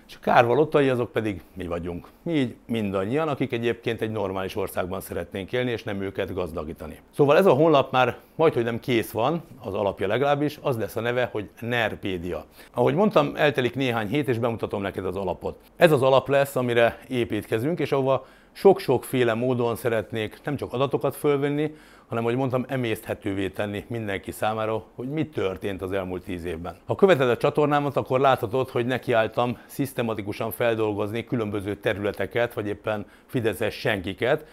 és 0.08 0.14
a 0.14 0.18
kárvalottai 0.20 0.88
azok 0.88 1.12
pedig 1.12 1.42
mi 1.54 1.66
vagyunk. 1.66 2.08
Mi 2.22 2.32
így 2.32 2.54
mindannyian, 2.66 3.28
akik 3.28 3.52
egyébként 3.52 4.00
egy 4.00 4.10
normális 4.10 4.56
országban 4.56 5.00
szeretnénk 5.00 5.52
élni, 5.52 5.70
és 5.70 5.82
nem 5.82 6.02
őket 6.02 6.34
gazdagítani. 6.34 7.00
Szóval 7.10 7.36
ez 7.36 7.46
a 7.46 7.52
honlap 7.52 7.92
már 7.92 8.18
majd, 8.34 8.54
hogy 8.54 8.64
nem 8.64 8.80
kész 8.80 9.10
van, 9.10 9.42
az 9.64 9.74
alapja 9.74 10.06
legalábbis, 10.06 10.58
az 10.62 10.78
lesz 10.78 10.96
a 10.96 11.00
neve, 11.00 11.28
hogy 11.32 11.48
Nerpédia. 11.60 12.44
Ahogy 12.74 12.94
mondtam, 12.94 13.32
eltelik 13.34 13.74
néhány 13.74 14.08
hét, 14.08 14.28
és 14.28 14.38
bemutatom 14.38 14.82
neked 14.82 15.04
az 15.04 15.16
alapot. 15.16 15.58
Ez 15.76 15.92
az 15.92 16.02
alap 16.02 16.28
lesz, 16.28 16.56
amire 16.56 16.98
építkezünk, 17.08 17.78
és 17.78 17.92
ahova 17.92 18.26
sok-sokféle 18.58 19.34
módon 19.34 19.76
szeretnék 19.76 20.38
nem 20.44 20.56
csak 20.56 20.72
adatokat 20.72 21.16
fölvenni, 21.16 21.74
hanem, 22.08 22.24
hogy 22.24 22.36
mondtam, 22.36 22.64
emészthetővé 22.68 23.48
tenni 23.48 23.84
mindenki 23.88 24.30
számára, 24.30 24.84
hogy 24.94 25.08
mi 25.08 25.26
történt 25.26 25.82
az 25.82 25.92
elmúlt 25.92 26.22
tíz 26.22 26.44
évben. 26.44 26.76
Ha 26.86 26.94
követed 26.94 27.28
a 27.28 27.36
csatornámat, 27.36 27.96
akkor 27.96 28.20
láthatod, 28.20 28.68
hogy 28.68 28.86
nekiálltam 28.86 29.58
szisztematikusan 29.66 30.50
feldolgozni 30.50 31.24
különböző 31.24 31.74
területeket, 31.74 32.54
vagy 32.54 32.66
éppen 32.66 33.06
fideszes 33.26 33.74
senkiket, 33.74 34.46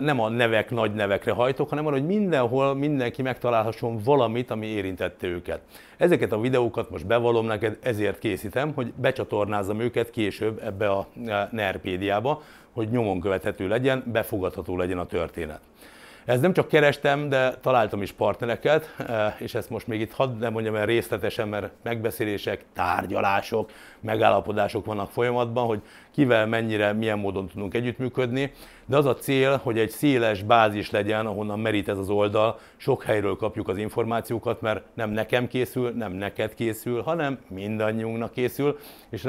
nem 0.00 0.20
a 0.20 0.28
nevek 0.28 0.70
nagy 0.70 0.94
nevekre 0.94 1.32
hajtok, 1.32 1.68
hanem 1.68 1.86
arra, 1.86 1.94
hogy 1.94 2.06
mindenhol 2.06 2.74
mindenki 2.74 3.22
megtalálhasson 3.22 3.98
valamit, 4.04 4.50
ami 4.50 4.66
érintette 4.66 5.26
őket. 5.26 5.60
Ezeket 5.96 6.32
a 6.32 6.40
videókat 6.40 6.90
most 6.90 7.06
bevallom 7.06 7.46
neked, 7.46 7.78
ezért 7.82 8.18
készítem, 8.18 8.72
hogy 8.74 8.92
becsatornázzam 8.96 9.80
őket 9.80 10.10
később 10.10 10.60
ebbe 10.64 10.90
a 10.90 11.06
Nerpédiába, 11.50 12.42
hogy 12.72 12.88
nyomon 12.88 13.20
követhető 13.20 13.68
legyen, 13.68 14.02
befogadható 14.06 14.76
legyen 14.76 14.98
a 14.98 15.06
történet. 15.06 15.60
Ez 16.24 16.40
nem 16.40 16.52
csak 16.52 16.68
kerestem, 16.68 17.28
de 17.28 17.54
találtam 17.54 18.02
is 18.02 18.12
partnereket, 18.12 18.94
eh, 18.98 19.34
és 19.38 19.54
ezt 19.54 19.70
most 19.70 19.86
még 19.86 20.00
itt 20.00 20.12
hadd 20.12 20.38
nem 20.38 20.52
mondjam 20.52 20.74
el 20.74 20.86
részletesen, 20.86 21.48
mert 21.48 21.72
megbeszélések, 21.82 22.64
tárgyalások, 22.74 23.70
megállapodások 24.00 24.84
vannak 24.84 25.10
folyamatban, 25.10 25.66
hogy 25.66 25.82
kivel 26.12 26.46
mennyire, 26.46 26.92
milyen 26.92 27.18
módon 27.18 27.46
tudunk 27.46 27.74
együttműködni, 27.74 28.52
de 28.86 28.96
az 28.96 29.06
a 29.06 29.14
cél, 29.14 29.60
hogy 29.62 29.78
egy 29.78 29.90
széles 29.90 30.42
bázis 30.42 30.90
legyen, 30.90 31.26
ahonnan 31.26 31.60
merít 31.60 31.88
ez 31.88 31.98
az 31.98 32.08
oldal, 32.08 32.58
sok 32.76 33.02
helyről 33.02 33.36
kapjuk 33.36 33.68
az 33.68 33.78
információkat, 33.78 34.60
mert 34.60 34.84
nem 34.94 35.10
nekem 35.10 35.48
készül, 35.48 35.90
nem 35.90 36.12
neked 36.12 36.54
készül, 36.54 37.02
hanem 37.02 37.38
mindannyiunknak 37.48 38.32
készül, 38.32 38.78
és 39.10 39.24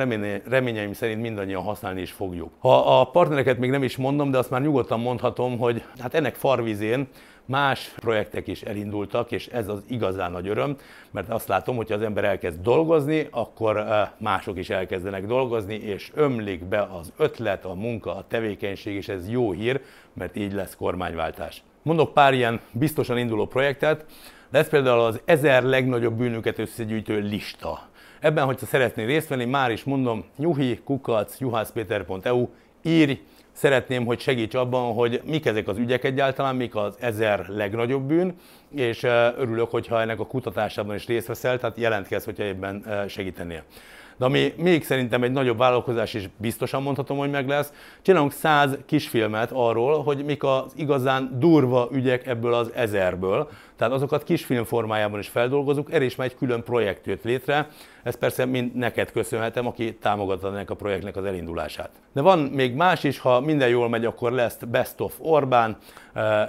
reményeim 0.45 0.93
szerint 0.93 1.21
mindannyian 1.21 1.63
használni 1.63 2.01
is 2.01 2.11
fogjuk. 2.11 2.51
Ha 2.59 2.99
a 2.99 3.03
partnereket 3.05 3.57
még 3.57 3.69
nem 3.69 3.83
is 3.83 3.97
mondom, 3.97 4.31
de 4.31 4.37
azt 4.37 4.49
már 4.49 4.61
nyugodtan 4.61 4.99
mondhatom, 4.99 5.57
hogy 5.57 5.83
hát 5.99 6.13
ennek 6.13 6.35
farvizén 6.35 7.07
más 7.45 7.93
projektek 7.95 8.47
is 8.47 8.61
elindultak, 8.61 9.31
és 9.31 9.47
ez 9.47 9.67
az 9.67 9.83
igazán 9.87 10.31
nagy 10.31 10.47
öröm, 10.47 10.77
mert 11.11 11.29
azt 11.29 11.47
látom, 11.47 11.75
hogy 11.75 11.91
az 11.91 12.01
ember 12.01 12.23
elkezd 12.23 12.61
dolgozni, 12.61 13.27
akkor 13.31 13.85
mások 14.17 14.57
is 14.57 14.69
elkezdenek 14.69 15.25
dolgozni, 15.25 15.75
és 15.75 16.11
ömlik 16.13 16.63
be 16.63 16.81
az 16.81 17.11
ötlet, 17.17 17.65
a 17.65 17.73
munka, 17.73 18.15
a 18.15 18.25
tevékenység, 18.27 18.95
és 18.95 19.07
ez 19.07 19.29
jó 19.29 19.51
hír, 19.51 19.81
mert 20.13 20.35
így 20.35 20.53
lesz 20.53 20.75
kormányváltás. 20.75 21.63
Mondok 21.81 22.13
pár 22.13 22.33
ilyen 22.33 22.59
biztosan 22.71 23.17
induló 23.17 23.45
projektet, 23.45 24.05
lesz 24.51 24.69
például 24.69 24.99
az 24.99 25.21
ezer 25.25 25.63
legnagyobb 25.63 26.13
bűnöket 26.17 26.59
összegyűjtő 26.59 27.19
lista. 27.19 27.87
Ebben, 28.19 28.45
hogyha 28.45 28.65
szeretnél 28.65 29.05
részt 29.05 29.27
venni, 29.27 29.45
már 29.45 29.71
is 29.71 29.83
mondom, 29.83 30.23
nyuhi, 30.37 30.79
kukac, 30.83 31.39
juhászpéter.eu, 31.39 32.47
írj, 32.81 33.19
szeretném, 33.53 34.05
hogy 34.05 34.19
segíts 34.19 34.53
abban, 34.53 34.93
hogy 34.93 35.21
mik 35.25 35.45
ezek 35.45 35.67
az 35.67 35.77
ügyek 35.77 36.03
egyáltalán, 36.03 36.55
mik 36.55 36.75
az 36.75 36.95
ezer 36.99 37.45
legnagyobb 37.47 38.03
bűn, 38.03 38.35
és 38.75 39.03
örülök, 39.37 39.71
hogyha 39.71 40.01
ennek 40.01 40.19
a 40.19 40.27
kutatásában 40.27 40.95
is 40.95 41.07
részt 41.07 41.27
veszel, 41.27 41.59
tehát 41.59 41.77
jelentkezz, 41.77 42.25
hogyha 42.25 42.43
ebben 42.43 43.05
segítenél. 43.07 43.63
De 44.17 44.25
ami 44.25 44.53
még 44.57 44.83
szerintem 44.83 45.23
egy 45.23 45.31
nagyobb 45.31 45.57
vállalkozás 45.57 46.13
is 46.13 46.29
biztosan 46.37 46.81
mondhatom, 46.81 47.17
hogy 47.17 47.29
meg 47.29 47.47
lesz, 47.47 47.73
csinálunk 48.01 48.31
száz 48.31 48.77
kisfilmet 48.85 49.51
arról, 49.53 50.03
hogy 50.03 50.25
mik 50.25 50.43
az 50.43 50.71
igazán 50.75 51.35
durva 51.39 51.89
ügyek 51.91 52.27
ebből 52.27 52.53
az 52.53 52.71
ezerből, 52.73 53.49
tehát 53.75 53.93
azokat 53.93 54.23
kisfilm 54.23 54.63
formájában 54.63 55.19
is 55.19 55.27
feldolgozunk, 55.27 55.91
erre 55.91 56.03
is 56.03 56.15
már 56.15 56.27
egy 56.27 56.35
külön 56.35 56.63
projekt 56.63 57.05
jött 57.05 57.23
létre, 57.23 57.67
ez 58.03 58.15
persze 58.15 58.45
mind 58.45 58.75
neked 58.75 59.11
köszönhetem, 59.11 59.67
aki 59.67 59.95
támogatta 59.95 60.47
ennek 60.47 60.69
a 60.69 60.75
projektnek 60.75 61.15
az 61.15 61.25
elindulását. 61.25 61.89
De 62.13 62.21
van 62.21 62.39
még 62.39 62.73
más 62.75 63.03
is, 63.03 63.19
ha 63.19 63.39
minden 63.39 63.69
jól 63.69 63.89
megy, 63.89 64.05
akkor 64.05 64.31
lesz 64.31 64.57
Best 64.71 65.01
of 65.01 65.15
Orbán. 65.19 65.77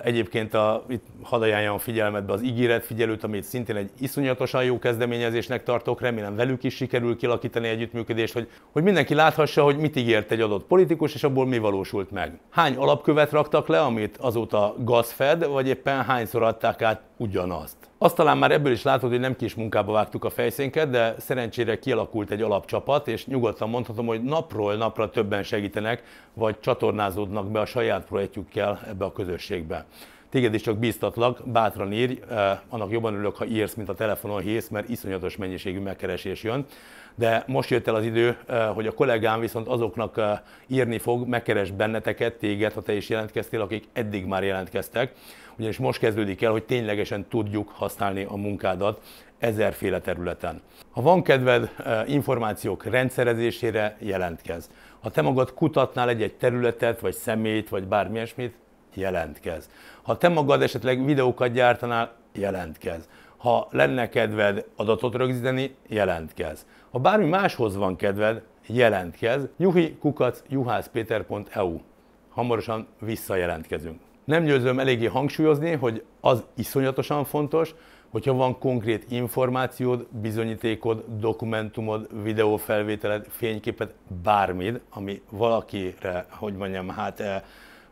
Egyébként 0.03 0.55
a, 0.55 0.85
itt 0.89 1.07
hadd 1.23 1.43
ajánljam 1.43 1.79
figyelmetbe 1.79 2.33
az 2.33 2.43
ígéretfigyelőt, 2.43 3.25
amit 3.25 3.45
szintén 3.45 3.77
egy 3.77 3.91
iszonyatosan 3.99 4.65
jó 4.65 4.79
kezdeményezésnek 4.79 5.63
tartok, 5.63 6.01
remélem 6.01 6.37
velük 6.37 6.65
is 6.65 6.75
sikerül 6.75 7.17
kilakítani 7.17 7.69
együttműködést, 7.69 8.33
hogy, 8.33 8.49
hogy 8.73 8.83
mindenki 8.83 9.15
láthassa, 9.15 9.63
hogy 9.63 9.77
mit 9.77 9.97
ígért 9.97 10.31
egy 10.31 10.41
adott 10.41 10.65
politikus, 10.65 11.15
és 11.15 11.25
abból 11.25 11.47
mi 11.47 11.59
valósult 11.59 12.11
meg. 12.11 12.39
Hány 12.51 12.77
alapkövet 12.77 13.31
raktak 13.31 13.69
le, 13.69 13.81
amit 13.81 14.17
azóta 14.17 14.75
gazfed, 14.79 15.47
vagy 15.47 15.69
éppen 15.69 16.05
hányszor 16.05 16.43
adták 16.43 16.83
át 16.83 17.03
ugyanazt. 17.17 17.77
Azt 17.99 18.17
talán 18.17 18.39
már 18.39 18.53
ebből 18.53 18.73
is 18.73 18.83
látod, 18.83 19.11
hogy 19.11 19.21
nem 19.21 19.37
kis 19.37 19.55
munkába 19.55 19.93
vágtuk 19.93 20.25
a 20.25 20.31
fejszénket, 20.31 20.91
de 20.91 21.15
szerencsére 21.19 21.79
kialakult 21.79 22.31
egy 22.31 22.43
alapcsapat, 22.43 23.09
és 23.09 23.27
nyugodtan 23.27 23.69
mondhatom, 23.69 24.07
hogy 24.07 24.23
napról 24.23 24.75
napra 24.75 25.11
többen 25.11 25.43
segítenek, 25.43 26.03
vagy 26.33 26.61
csatornázódnak 26.61 27.51
be 27.51 27.61
a 27.61 27.67
saját 27.67 28.05
projektjükkel 28.05 28.81
ebbe 28.89 29.05
a 29.05 29.13
közösségbe. 29.13 29.87
Téged 30.31 30.55
is 30.55 30.63
csak 30.63 30.79
bíztatlak, 30.79 31.41
bátran 31.45 31.93
írj, 31.93 32.21
eh, 32.31 32.59
annak 32.69 32.91
jobban 32.91 33.15
örülök, 33.15 33.37
ha 33.37 33.45
írsz, 33.45 33.75
mint 33.75 33.89
a 33.89 33.95
telefonon 33.95 34.41
hész, 34.41 34.69
mert 34.69 34.89
iszonyatos 34.89 35.37
mennyiségű 35.37 35.81
megkeresés 35.81 36.43
jön. 36.43 36.67
De 37.15 37.45
most 37.47 37.71
jött 37.71 37.87
el 37.87 37.95
az 37.95 38.05
idő, 38.05 38.37
eh, 38.47 38.69
hogy 38.75 38.87
a 38.87 38.93
kollégám 38.93 39.41
viszont 39.41 39.69
azoknak 39.69 40.19
eh, 40.19 40.39
írni 40.67 40.99
fog, 40.99 41.29
megkeres 41.29 41.71
benneteket, 41.71 42.35
téged, 42.35 42.73
ha 42.73 42.83
te 42.83 42.93
is 42.95 43.09
jelentkeztél, 43.09 43.61
akik 43.61 43.85
eddig 43.93 44.25
már 44.25 44.45
jelentkeztek 44.45 45.13
ugyanis 45.59 45.79
most 45.79 45.99
kezdődik 45.99 46.43
el, 46.43 46.51
hogy 46.51 46.65
ténylegesen 46.65 47.27
tudjuk 47.29 47.69
használni 47.69 48.25
a 48.29 48.37
munkádat 48.37 49.01
ezerféle 49.39 50.01
területen. 50.01 50.61
Ha 50.91 51.03
van 51.03 51.23
kedved 51.23 51.71
eh, 51.85 52.09
információk 52.09 52.85
rendszerezésére, 52.85 53.97
jelentkez. 53.99 54.71
Ha 55.01 55.11
te 55.11 55.23
magad 55.23 55.55
kutatnál 55.55 56.09
egy-egy 56.09 56.35
területet, 56.35 57.01
vagy 57.01 57.15
személyt, 57.15 57.69
vagy 57.69 57.85
bármi 57.85 58.15
ilyesmit, 58.15 58.55
jelentkez. 58.95 59.71
Ha 60.03 60.17
te 60.17 60.29
magad 60.29 60.63
esetleg 60.63 61.05
videókat 61.05 61.53
gyártanál, 61.53 62.13
jelentkez. 62.33 63.09
Ha 63.37 63.69
lenne 63.71 64.09
kedved 64.09 64.65
adatot 64.77 65.15
rögzíteni, 65.15 65.75
jelentkez. 65.89 66.67
Ha 66.95 67.01
bármi 67.01 67.27
máshoz 67.27 67.77
van 67.77 67.97
kedved, 67.97 68.43
jelentkez. 68.67 69.49
Nyuhi 69.57 69.97
kukac 70.01 70.43
juhászpéter.eu. 70.49 71.81
Hamarosan 72.29 72.87
visszajelentkezünk. 73.01 74.01
Nem 74.25 74.45
győzöm 74.45 74.79
eléggé 74.79 75.07
hangsúlyozni, 75.07 75.73
hogy 75.73 76.05
az 76.21 76.45
iszonyatosan 76.57 77.25
fontos, 77.25 77.75
hogyha 78.11 78.33
van 78.33 78.59
konkrét 78.59 79.05
információd, 79.09 80.07
bizonyítékod, 80.11 81.05
dokumentumod, 81.19 82.23
videófelvételed, 82.23 83.27
fényképet, 83.29 83.95
bármid, 84.23 84.81
ami 84.91 85.23
valakire, 85.31 86.27
hogy 86.29 86.55
mondjam, 86.55 86.89
hát 86.89 87.21
eh, 87.21 87.43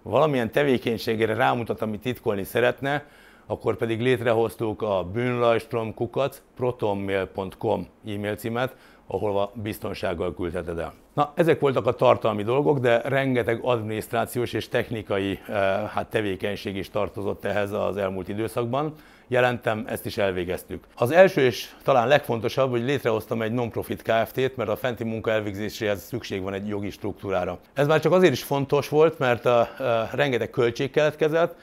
valamilyen 0.02 0.50
tevékenységére 0.50 1.34
rámutat, 1.34 1.82
amit 1.82 2.00
titkolni 2.00 2.44
szeretne, 2.44 3.04
akkor 3.52 3.76
pedig 3.76 4.00
létrehoztuk 4.00 4.82
a 4.82 5.04
bűnlajstromkukat 5.12 6.42
protonmail.com 6.56 7.88
e-mail 8.06 8.36
címet, 8.36 8.76
ahol 9.06 9.50
biztonsággal 9.54 10.34
küldheted 10.34 10.78
el. 10.78 10.92
Na, 11.12 11.32
ezek 11.34 11.60
voltak 11.60 11.86
a 11.86 11.92
tartalmi 11.92 12.42
dolgok, 12.42 12.78
de 12.78 13.00
rengeteg 13.00 13.60
adminisztrációs 13.62 14.52
és 14.52 14.68
technikai 14.68 15.38
eh, 15.48 15.54
hát, 15.88 16.06
tevékenység 16.10 16.76
is 16.76 16.90
tartozott 16.90 17.44
ehhez 17.44 17.72
az 17.72 17.96
elmúlt 17.96 18.28
időszakban. 18.28 18.94
Jelentem, 19.28 19.84
ezt 19.86 20.06
is 20.06 20.18
elvégeztük. 20.18 20.84
Az 20.94 21.10
első 21.10 21.40
és 21.40 21.70
talán 21.82 22.08
legfontosabb, 22.08 22.70
hogy 22.70 22.82
létrehoztam 22.82 23.42
egy 23.42 23.52
non-profit 23.52 24.02
Kft-t, 24.02 24.56
mert 24.56 24.70
a 24.70 24.76
fenti 24.76 25.04
munka 25.04 25.30
elvégzéséhez 25.30 26.02
szükség 26.02 26.42
van 26.42 26.52
egy 26.52 26.68
jogi 26.68 26.90
struktúrára. 26.90 27.58
Ez 27.74 27.86
már 27.86 28.00
csak 28.00 28.12
azért 28.12 28.32
is 28.32 28.42
fontos 28.42 28.88
volt, 28.88 29.18
mert 29.18 29.46
a, 29.46 29.60
a, 29.60 30.08
rengeteg 30.12 30.50
költség 30.50 30.90
keletkezett, 30.90 31.56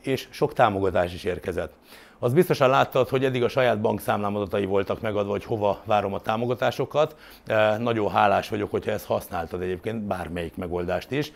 és 0.00 0.26
sok 0.30 0.52
támogatás 0.52 1.14
is 1.14 1.24
érkezett. 1.24 1.72
Az 2.22 2.32
biztosan 2.32 2.70
láttad, 2.70 3.08
hogy 3.08 3.24
eddig 3.24 3.42
a 3.42 3.48
saját 3.48 3.80
bankszámlám 3.80 4.36
adatai 4.36 4.64
voltak 4.64 5.00
megadva, 5.00 5.30
hogy 5.30 5.44
hova 5.44 5.80
várom 5.84 6.14
a 6.14 6.20
támogatásokat. 6.20 7.16
Nagyon 7.78 8.10
hálás 8.10 8.48
vagyok, 8.48 8.70
hogyha 8.70 8.90
ezt 8.90 9.06
használtad 9.06 9.62
egyébként, 9.62 10.02
bármelyik 10.02 10.56
megoldást 10.56 11.10
is. 11.10 11.32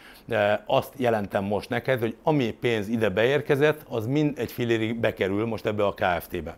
Azt 0.67 0.93
jelentem 0.97 1.45
most 1.45 1.69
neked, 1.69 2.01
hogy 2.01 2.17
ami 2.23 2.51
pénz 2.53 2.89
ide 2.89 3.09
beérkezett, 3.09 3.81
az 3.89 4.07
mind 4.07 4.39
egy 4.39 4.53
filérig 4.53 4.97
bekerül 4.97 5.47
most 5.47 5.67
ebbe 5.67 5.87
a 5.87 5.95
KFT-be. 5.95 6.57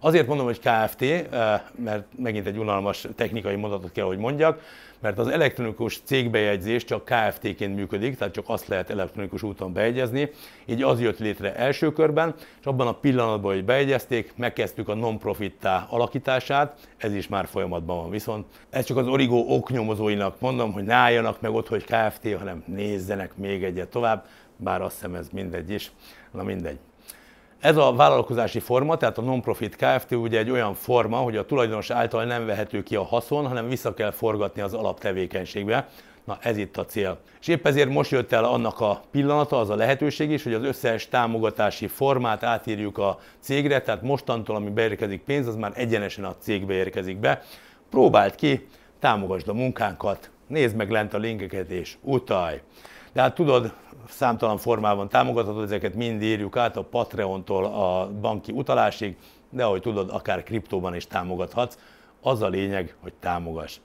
Azért 0.00 0.26
mondom, 0.26 0.46
hogy 0.46 0.60
KFT, 0.60 1.30
mert 1.74 2.04
megint 2.16 2.46
egy 2.46 2.58
unalmas 2.58 3.08
technikai 3.16 3.56
mondatot 3.56 3.92
kell, 3.92 4.04
hogy 4.04 4.18
mondjak, 4.18 4.62
mert 5.00 5.18
az 5.18 5.28
elektronikus 5.28 6.00
cégbejegyzés 6.04 6.84
csak 6.84 7.04
KFT-ként 7.04 7.74
működik, 7.74 8.16
tehát 8.16 8.34
csak 8.34 8.44
azt 8.46 8.66
lehet 8.66 8.90
elektronikus 8.90 9.42
úton 9.42 9.72
bejegyezni. 9.72 10.30
Így 10.66 10.82
az 10.82 11.00
jött 11.00 11.18
létre 11.18 11.54
első 11.54 11.92
körben, 11.92 12.34
és 12.60 12.66
abban 12.66 12.86
a 12.86 12.92
pillanatban, 12.92 13.54
hogy 13.54 13.64
bejegyezték, 13.64 14.32
megkezdtük 14.36 14.88
a 14.88 14.94
non-profittá 14.94 15.86
alakítását, 15.90 16.88
ez 16.96 17.14
is 17.14 17.28
már 17.28 17.46
folyamatban 17.46 17.96
van 17.96 18.10
viszont. 18.10 18.46
Ez 18.70 18.84
csak 18.84 18.96
az 18.96 19.06
Origo 19.06 19.36
oknyomozóinak 19.36 20.40
mondom, 20.40 20.72
hogy 20.72 20.84
ne 20.84 20.94
álljanak 20.94 21.40
meg 21.40 21.52
ott, 21.52 21.68
hogy 21.68 21.84
KFT, 21.84 22.34
hanem 22.38 22.62
nézzenek 22.66 23.36
még 23.36 23.64
egyet 23.64 23.88
tovább, 23.88 24.26
bár 24.56 24.82
azt 24.82 24.94
hiszem 24.94 25.14
ez 25.14 25.28
mindegy 25.32 25.70
is. 25.70 25.92
Na 26.32 26.42
mindegy. 26.42 26.78
Ez 27.60 27.76
a 27.76 27.92
vállalkozási 27.92 28.58
forma, 28.58 28.96
tehát 28.96 29.18
a 29.18 29.22
non-profit 29.22 29.76
Kft. 29.76 30.12
ugye 30.12 30.38
egy 30.38 30.50
olyan 30.50 30.74
forma, 30.74 31.16
hogy 31.16 31.36
a 31.36 31.44
tulajdonos 31.44 31.90
által 31.90 32.24
nem 32.24 32.46
vehető 32.46 32.82
ki 32.82 32.96
a 32.96 33.04
haszon, 33.04 33.46
hanem 33.46 33.68
vissza 33.68 33.94
kell 33.94 34.10
forgatni 34.10 34.62
az 34.62 34.74
alaptevékenységbe. 34.74 35.88
Na 36.24 36.38
ez 36.40 36.56
itt 36.56 36.76
a 36.76 36.84
cél. 36.84 37.18
És 37.40 37.48
épp 37.48 37.66
ezért 37.66 37.88
most 37.88 38.10
jött 38.10 38.32
el 38.32 38.44
annak 38.44 38.80
a 38.80 39.02
pillanata, 39.10 39.58
az 39.58 39.70
a 39.70 39.74
lehetőség 39.74 40.30
is, 40.30 40.42
hogy 40.42 40.54
az 40.54 40.62
összes 40.62 41.08
támogatási 41.08 41.86
formát 41.86 42.42
átírjuk 42.42 42.98
a 42.98 43.18
cégre, 43.40 43.82
tehát 43.82 44.02
mostantól, 44.02 44.56
ami 44.56 44.70
beérkezik 44.70 45.22
pénz, 45.22 45.46
az 45.46 45.56
már 45.56 45.72
egyenesen 45.74 46.24
a 46.24 46.36
cégbe 46.38 46.72
érkezik 46.72 47.16
be. 47.16 47.42
Próbáld 47.90 48.34
ki, 48.34 48.66
támogasd 48.98 49.48
a 49.48 49.54
munkánkat, 49.54 50.30
nézd 50.46 50.76
meg 50.76 50.90
lent 50.90 51.14
a 51.14 51.18
linkeket 51.18 51.70
és 51.70 51.96
utalj. 52.02 52.60
De 53.12 53.20
hát 53.20 53.34
tudod, 53.34 53.72
számtalan 54.08 54.56
formában 54.56 55.08
támogathatod, 55.08 55.62
ezeket 55.62 55.94
mind 55.94 56.22
írjuk 56.22 56.56
át 56.56 56.76
a 56.76 56.82
Patreontól 56.82 57.64
a 57.64 58.10
banki 58.20 58.52
utalásig, 58.52 59.16
de 59.50 59.64
ahogy 59.64 59.80
tudod, 59.80 60.10
akár 60.10 60.42
kriptóban 60.42 60.94
is 60.94 61.06
támogathatsz. 61.06 61.78
Az 62.22 62.42
a 62.42 62.48
lényeg, 62.48 62.94
hogy 63.00 63.12
támogass. 63.20 63.78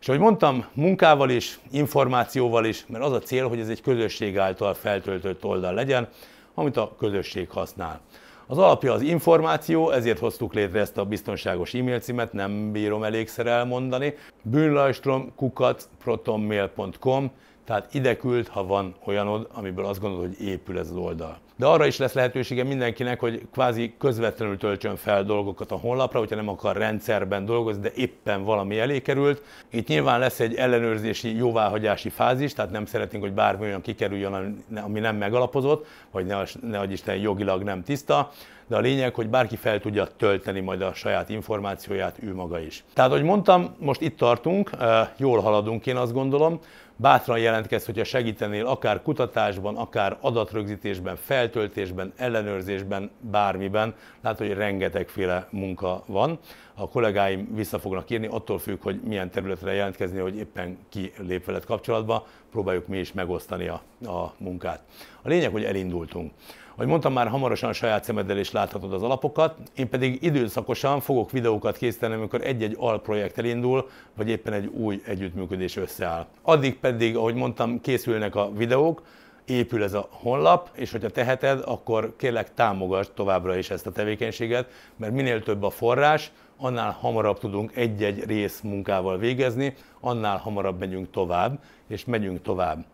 És 0.00 0.08
ahogy 0.08 0.20
mondtam, 0.20 0.64
munkával 0.72 1.30
is, 1.30 1.58
információval 1.70 2.64
is, 2.64 2.86
mert 2.86 3.04
az 3.04 3.12
a 3.12 3.18
cél, 3.18 3.48
hogy 3.48 3.60
ez 3.60 3.68
egy 3.68 3.82
közösség 3.82 4.38
által 4.38 4.74
feltöltött 4.74 5.44
oldal 5.44 5.74
legyen, 5.74 6.08
amit 6.54 6.76
a 6.76 6.92
közösség 6.98 7.50
használ. 7.50 8.00
Az 8.46 8.58
alapja 8.58 8.92
az 8.92 9.02
információ, 9.02 9.90
ezért 9.90 10.18
hoztuk 10.18 10.54
létre 10.54 10.80
ezt 10.80 10.98
a 10.98 11.04
biztonságos 11.04 11.74
e-mail 11.74 12.00
címet, 12.00 12.32
nem 12.32 12.72
bírom 12.72 13.02
elégszer 13.02 13.46
elmondani. 13.46 14.14
bűnlajstrom 14.42 15.32
kukat 15.36 15.88
protonmail.com 16.02 17.30
tehát 17.64 17.94
ide 17.94 18.16
küld, 18.16 18.48
ha 18.48 18.66
van 18.66 18.94
olyanod, 19.04 19.48
amiből 19.52 19.84
azt 19.84 20.00
gondolod, 20.00 20.26
hogy 20.26 20.46
épül 20.46 20.78
ez 20.78 20.90
az 20.90 20.96
oldal. 20.96 21.38
De 21.56 21.66
arra 21.66 21.86
is 21.86 21.96
lesz 21.98 22.12
lehetősége 22.12 22.64
mindenkinek, 22.64 23.20
hogy 23.20 23.42
kvázi 23.52 23.94
közvetlenül 23.98 24.56
töltsön 24.56 24.96
fel 24.96 25.24
dolgokat 25.24 25.70
a 25.72 25.76
honlapra, 25.76 26.18
hogyha 26.18 26.36
nem 26.36 26.48
akar 26.48 26.76
rendszerben 26.76 27.44
dolgozni, 27.44 27.82
de 27.82 27.92
éppen 27.96 28.44
valami 28.44 28.78
elé 28.78 29.02
került. 29.02 29.42
Itt 29.70 29.88
nyilván 29.88 30.18
lesz 30.18 30.40
egy 30.40 30.54
ellenőrzési, 30.54 31.36
jóváhagyási 31.36 32.08
fázis, 32.08 32.52
tehát 32.52 32.70
nem 32.70 32.86
szeretnénk, 32.86 33.24
hogy 33.24 33.32
bármi 33.32 33.64
olyan 33.64 33.80
kikerüljön, 33.80 34.64
ami 34.84 35.00
nem 35.00 35.16
megalapozott, 35.16 35.86
vagy 36.10 36.26
ne, 36.26 36.42
ne 36.60 36.84
Isten 36.84 37.16
jogilag 37.16 37.62
nem 37.62 37.82
tiszta 37.82 38.30
de 38.66 38.76
a 38.76 38.80
lényeg, 38.80 39.14
hogy 39.14 39.28
bárki 39.28 39.56
fel 39.56 39.80
tudja 39.80 40.06
tölteni 40.06 40.60
majd 40.60 40.82
a 40.82 40.94
saját 40.94 41.28
információját 41.28 42.16
ő 42.22 42.34
maga 42.34 42.60
is. 42.60 42.84
Tehát, 42.92 43.10
ahogy 43.10 43.22
mondtam, 43.22 43.74
most 43.78 44.00
itt 44.00 44.16
tartunk, 44.16 44.70
jól 45.16 45.40
haladunk 45.40 45.86
én 45.86 45.96
azt 45.96 46.12
gondolom, 46.12 46.60
bátran 46.96 47.38
jelentkezz, 47.38 47.84
hogyha 47.84 48.04
segítenél 48.04 48.66
akár 48.66 49.02
kutatásban, 49.02 49.76
akár 49.76 50.16
adatrögzítésben, 50.20 51.16
feltöltésben, 51.16 52.12
ellenőrzésben, 52.16 53.10
bármiben. 53.20 53.94
Látod, 54.20 54.46
hogy 54.46 54.56
rengetegféle 54.56 55.46
munka 55.50 56.02
van. 56.06 56.38
A 56.74 56.88
kollégáim 56.88 57.54
vissza 57.54 57.78
fognak 57.78 58.10
írni, 58.10 58.26
attól 58.26 58.58
függ, 58.58 58.82
hogy 58.82 59.00
milyen 59.04 59.30
területre 59.30 59.72
jelentkezni, 59.72 60.18
hogy 60.18 60.36
éppen 60.36 60.78
ki 60.88 61.12
lép 61.18 61.44
veled 61.44 61.64
kapcsolatba, 61.64 62.26
próbáljuk 62.50 62.86
mi 62.86 62.98
is 62.98 63.12
megosztani 63.12 63.68
a, 63.68 63.82
a 64.10 64.34
munkát. 64.38 64.80
A 65.22 65.28
lényeg, 65.28 65.50
hogy 65.50 65.64
elindultunk. 65.64 66.32
Ahogy 66.76 66.88
mondtam 66.88 67.12
már, 67.12 67.28
hamarosan 67.28 67.72
saját 67.72 68.04
szemeddel 68.04 68.38
is 68.38 68.50
láthatod 68.50 68.92
az 68.92 69.02
alapokat, 69.02 69.56
én 69.76 69.88
pedig 69.88 70.22
időszakosan 70.22 71.00
fogok 71.00 71.30
videókat 71.30 71.76
készíteni, 71.76 72.14
amikor 72.14 72.40
egy-egy 72.40 72.76
alprojekt 72.78 73.38
elindul, 73.38 73.88
vagy 74.16 74.28
éppen 74.28 74.52
egy 74.52 74.66
új 74.66 75.02
együttműködés 75.06 75.76
összeáll. 75.76 76.26
Addig 76.42 76.78
pedig, 76.78 77.16
ahogy 77.16 77.34
mondtam, 77.34 77.80
készülnek 77.80 78.34
a 78.34 78.50
videók, 78.52 79.02
épül 79.44 79.82
ez 79.82 79.94
a 79.94 80.08
honlap, 80.10 80.70
és 80.72 80.90
hogyha 80.90 81.08
teheted, 81.08 81.62
akkor 81.64 82.14
kérlek 82.16 82.54
támogass 82.54 83.06
továbbra 83.14 83.56
is 83.56 83.70
ezt 83.70 83.86
a 83.86 83.92
tevékenységet, 83.92 84.70
mert 84.96 85.12
minél 85.12 85.42
több 85.42 85.62
a 85.62 85.70
forrás, 85.70 86.32
annál 86.56 86.90
hamarabb 86.90 87.38
tudunk 87.38 87.76
egy-egy 87.76 88.24
rész 88.24 88.60
munkával 88.60 89.18
végezni, 89.18 89.74
annál 90.00 90.36
hamarabb 90.36 90.78
megyünk 90.78 91.10
tovább, 91.10 91.58
és 91.88 92.04
megyünk 92.04 92.42
tovább. 92.42 92.84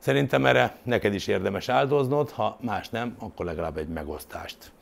Szerintem 0.00 0.46
erre 0.46 0.76
neked 0.82 1.14
is 1.14 1.26
érdemes 1.26 1.68
áldoznod, 1.68 2.30
ha 2.30 2.58
más 2.60 2.88
nem, 2.88 3.16
akkor 3.18 3.46
legalább 3.46 3.76
egy 3.76 3.88
megosztást. 3.88 4.72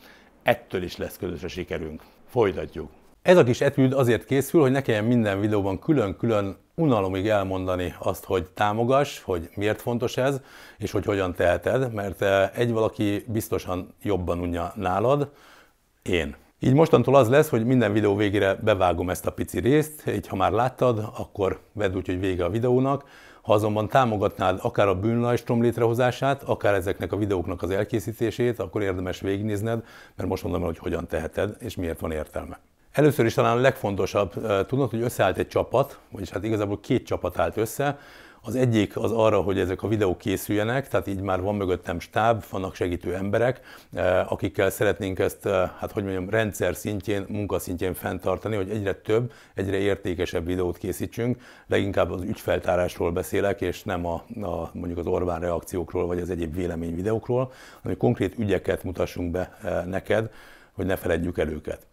Ettől 0.42 0.82
is 0.82 0.96
lesz 0.96 1.16
közös 1.16 1.42
a 1.42 1.48
sikerünk. 1.48 2.02
Folytatjuk. 2.28 2.90
Ez 3.22 3.36
a 3.36 3.44
kis 3.44 3.60
etűd 3.60 3.92
azért 3.92 4.24
készül, 4.24 4.60
hogy 4.60 4.70
ne 4.70 4.82
kelljen 4.82 5.04
minden 5.04 5.40
videóban 5.40 5.78
külön-külön 5.78 6.56
unalomig 6.74 7.28
elmondani 7.28 7.94
azt, 7.98 8.24
hogy 8.24 8.48
támogass, 8.54 9.20
hogy 9.20 9.50
miért 9.54 9.80
fontos 9.80 10.16
ez, 10.16 10.40
és 10.78 10.90
hogy 10.90 11.04
hogyan 11.04 11.34
teheted, 11.34 11.92
mert 11.92 12.22
eh, 12.22 12.50
egy 12.54 12.72
valaki 12.72 13.24
biztosan 13.26 13.94
jobban 14.02 14.38
unja 14.38 14.72
nálad, 14.74 15.32
én. 16.02 16.36
Így 16.60 16.74
mostantól 16.74 17.14
az 17.14 17.28
lesz, 17.28 17.48
hogy 17.48 17.64
minden 17.64 17.92
videó 17.92 18.16
végére 18.16 18.54
bevágom 18.54 19.10
ezt 19.10 19.26
a 19.26 19.32
pici 19.32 19.60
részt, 19.60 20.06
így 20.06 20.26
ha 20.26 20.36
már 20.36 20.52
láttad, 20.52 20.98
akkor 21.16 21.60
vedd 21.72 21.94
úgy, 21.94 22.06
hogy 22.06 22.20
vége 22.20 22.44
a 22.44 22.50
videónak, 22.50 23.04
ha 23.42 23.52
azonban 23.52 23.88
támogatnád 23.88 24.58
akár 24.62 24.88
a 24.88 24.94
bűnlajstrom 24.94 25.62
létrehozását, 25.62 26.42
akár 26.42 26.74
ezeknek 26.74 27.12
a 27.12 27.16
videóknak 27.16 27.62
az 27.62 27.70
elkészítését, 27.70 28.58
akkor 28.58 28.82
érdemes 28.82 29.20
végignézned, 29.20 29.84
mert 30.16 30.28
most 30.28 30.42
mondom 30.42 30.60
el, 30.60 30.66
hogy 30.66 30.78
hogyan 30.78 31.06
teheted, 31.06 31.56
és 31.58 31.76
miért 31.76 32.00
van 32.00 32.10
értelme. 32.10 32.58
Először 32.92 33.24
is 33.24 33.34
talán 33.34 33.56
a 33.56 33.60
legfontosabb, 33.60 34.32
tudod, 34.66 34.90
hogy 34.90 35.00
összeállt 35.00 35.38
egy 35.38 35.48
csapat, 35.48 35.98
vagyis 36.10 36.30
hát 36.30 36.44
igazából 36.44 36.80
két 36.80 37.06
csapat 37.06 37.38
állt 37.38 37.56
össze, 37.56 37.98
az 38.42 38.54
egyik 38.54 38.96
az 38.96 39.12
arra, 39.12 39.40
hogy 39.40 39.58
ezek 39.58 39.82
a 39.82 39.88
videók 39.88 40.18
készüljenek, 40.18 40.88
tehát 40.88 41.06
így 41.06 41.20
már 41.20 41.40
van 41.40 41.54
mögöttem 41.54 42.00
stáb, 42.00 42.44
vannak 42.50 42.74
segítő 42.74 43.14
emberek, 43.14 43.60
eh, 43.92 44.32
akikkel 44.32 44.70
szeretnénk 44.70 45.18
ezt, 45.18 45.46
eh, 45.46 45.70
hát 45.78 45.92
hogy 45.92 46.02
mondjam, 46.02 46.30
rendszer 46.30 46.74
szintjén, 46.74 47.26
munkaszintjén 47.28 47.94
fenntartani, 47.94 48.56
hogy 48.56 48.70
egyre 48.70 48.94
több, 48.94 49.32
egyre 49.54 49.76
értékesebb 49.76 50.46
videót 50.46 50.78
készítsünk. 50.78 51.38
Leginkább 51.66 52.10
az 52.10 52.22
ügyfeltárásról 52.22 53.12
beszélek, 53.12 53.60
és 53.60 53.82
nem 53.82 54.06
a, 54.06 54.14
a 54.40 54.70
mondjuk 54.72 54.98
az 54.98 55.06
Orbán 55.06 55.40
reakciókról, 55.40 56.06
vagy 56.06 56.20
az 56.20 56.30
egyéb 56.30 56.54
vélemény 56.54 56.94
videókról, 56.94 57.52
hanem 57.82 57.96
konkrét 57.96 58.38
ügyeket 58.38 58.84
mutassunk 58.84 59.30
be 59.30 59.58
eh, 59.62 59.84
neked, 59.84 60.30
hogy 60.72 60.86
ne 60.86 60.96
feledjük 60.96 61.38
el 61.38 61.48
őket. 61.48 61.86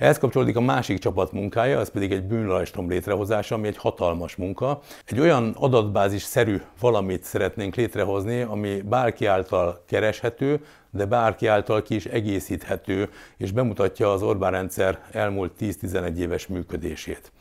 Ehhez 0.00 0.18
kapcsolódik 0.18 0.56
a 0.56 0.60
másik 0.60 0.98
csapat 0.98 1.32
munkája, 1.32 1.80
ez 1.80 1.90
pedig 1.90 2.12
egy 2.12 2.22
bűnrajstrom 2.22 2.88
létrehozása, 2.88 3.54
ami 3.54 3.66
egy 3.66 3.76
hatalmas 3.76 4.36
munka. 4.36 4.80
Egy 5.04 5.20
olyan 5.20 5.54
adatbázis-szerű 5.58 6.60
valamit 6.80 7.24
szeretnénk 7.24 7.74
létrehozni, 7.74 8.40
ami 8.40 8.80
bárki 8.80 9.26
által 9.26 9.82
kereshető, 9.86 10.64
de 10.90 11.04
bárki 11.04 11.46
által 11.46 11.82
ki 11.82 11.94
is 11.94 12.04
egészíthető, 12.04 13.08
és 13.36 13.52
bemutatja 13.52 14.12
az 14.12 14.22
Orbán 14.22 14.50
rendszer 14.50 14.98
elmúlt 15.12 15.52
10-11 15.60 16.16
éves 16.16 16.46
működését. 16.46 17.32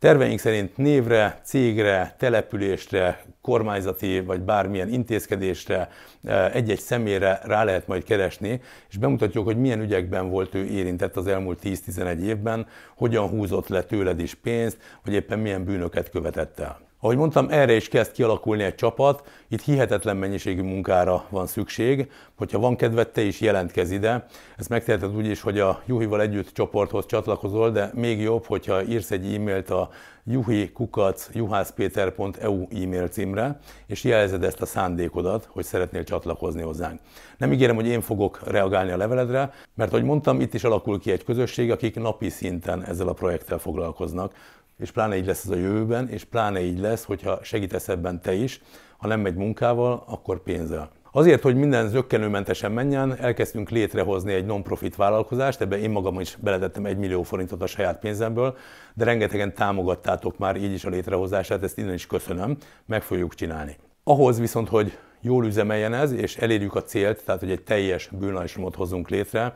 Terveink 0.00 0.38
szerint 0.38 0.76
névre, 0.76 1.40
cégre, 1.44 2.14
településre, 2.18 3.24
kormányzati 3.40 4.20
vagy 4.20 4.40
bármilyen 4.40 4.88
intézkedésre, 4.88 5.88
e, 6.24 6.50
egy-egy 6.50 6.78
személyre 6.78 7.40
rá 7.44 7.64
lehet 7.64 7.86
majd 7.86 8.04
keresni, 8.04 8.60
és 8.88 8.96
bemutatjuk, 8.96 9.44
hogy 9.44 9.56
milyen 9.56 9.80
ügyekben 9.80 10.30
volt 10.30 10.54
ő 10.54 10.64
érintett 10.64 11.16
az 11.16 11.26
elmúlt 11.26 11.58
10-11 11.62 12.20
évben, 12.20 12.66
hogyan 12.96 13.28
húzott 13.28 13.68
le 13.68 13.82
tőled 13.82 14.20
is 14.20 14.34
pénzt, 14.34 14.78
vagy 15.04 15.14
éppen 15.14 15.38
milyen 15.38 15.64
bűnöket 15.64 16.10
követett 16.10 16.58
el. 16.58 16.89
Ahogy 17.02 17.16
mondtam, 17.16 17.46
erre 17.50 17.72
is 17.72 17.88
kezd 17.88 18.12
kialakulni 18.12 18.62
egy 18.62 18.74
csapat, 18.74 19.28
itt 19.48 19.62
hihetetlen 19.62 20.16
mennyiségű 20.16 20.62
munkára 20.62 21.24
van 21.28 21.46
szükség, 21.46 22.10
hogyha 22.34 22.58
van 22.58 22.76
kedved, 22.76 23.08
te 23.08 23.22
is 23.22 23.40
jelentkezz 23.40 23.90
ide. 23.90 24.26
Ezt 24.56 24.68
megteheted 24.68 25.16
úgy 25.16 25.26
is, 25.26 25.40
hogy 25.40 25.58
a 25.58 25.82
Juhival 25.86 26.20
együtt 26.20 26.52
csoporthoz 26.52 27.06
csatlakozol, 27.06 27.70
de 27.70 27.90
még 27.94 28.20
jobb, 28.20 28.46
hogyha 28.46 28.82
írsz 28.82 29.10
egy 29.10 29.34
e-mailt 29.34 29.70
a 29.70 29.90
juhi.juhászpéter.eu 30.24 32.66
e-mail 32.82 33.08
címre, 33.08 33.58
és 33.86 34.04
jelzed 34.04 34.44
ezt 34.44 34.60
a 34.60 34.66
szándékodat, 34.66 35.48
hogy 35.50 35.64
szeretnél 35.64 36.04
csatlakozni 36.04 36.62
hozzánk. 36.62 37.00
Nem 37.38 37.52
ígérem, 37.52 37.74
hogy 37.74 37.86
én 37.86 38.00
fogok 38.00 38.40
reagálni 38.44 38.90
a 38.90 38.96
leveledre, 38.96 39.52
mert 39.74 39.92
ahogy 39.92 40.04
mondtam, 40.04 40.40
itt 40.40 40.54
is 40.54 40.64
alakul 40.64 41.00
ki 41.00 41.10
egy 41.10 41.24
közösség, 41.24 41.70
akik 41.70 41.94
napi 41.94 42.28
szinten 42.28 42.84
ezzel 42.84 43.08
a 43.08 43.12
projekttel 43.12 43.58
foglalkoznak 43.58 44.32
és 44.80 44.90
pláne 44.90 45.16
így 45.16 45.26
lesz 45.26 45.44
ez 45.44 45.50
a 45.50 45.56
jövőben, 45.56 46.08
és 46.08 46.24
pláne 46.24 46.60
így 46.60 46.78
lesz, 46.78 47.04
hogyha 47.04 47.38
segítesz 47.42 47.88
ebben 47.88 48.20
te 48.20 48.32
is, 48.32 48.60
ha 48.96 49.06
nem 49.06 49.20
megy 49.20 49.34
munkával, 49.34 50.04
akkor 50.06 50.42
pénzzel. 50.42 50.90
Azért, 51.12 51.42
hogy 51.42 51.56
minden 51.56 51.88
zöggenőmentesen 51.88 52.72
menjen, 52.72 53.16
elkezdtünk 53.16 53.70
létrehozni 53.70 54.32
egy 54.32 54.44
non-profit 54.44 54.96
vállalkozást, 54.96 55.60
ebbe 55.60 55.78
én 55.78 55.90
magam 55.90 56.20
is 56.20 56.36
beletettem 56.40 56.86
egy 56.86 56.96
millió 56.96 57.22
forintot 57.22 57.62
a 57.62 57.66
saját 57.66 57.98
pénzemből, 57.98 58.56
de 58.94 59.04
rengetegen 59.04 59.54
támogattátok 59.54 60.38
már 60.38 60.56
így 60.56 60.72
is 60.72 60.84
a 60.84 60.88
létrehozását, 60.88 61.62
ezt 61.62 61.78
innen 61.78 61.94
is 61.94 62.06
köszönöm, 62.06 62.56
meg 62.86 63.02
fogjuk 63.02 63.34
csinálni. 63.34 63.76
Ahhoz 64.04 64.38
viszont, 64.38 64.68
hogy 64.68 64.98
jól 65.20 65.46
üzemeljen 65.46 65.94
ez, 65.94 66.12
és 66.12 66.36
elérjük 66.36 66.74
a 66.74 66.82
célt, 66.82 67.24
tehát 67.24 67.40
hogy 67.40 67.50
egy 67.50 67.62
teljes 67.62 68.08
bűnlajstromot 68.18 68.74
hozzunk 68.74 69.08
létre, 69.08 69.54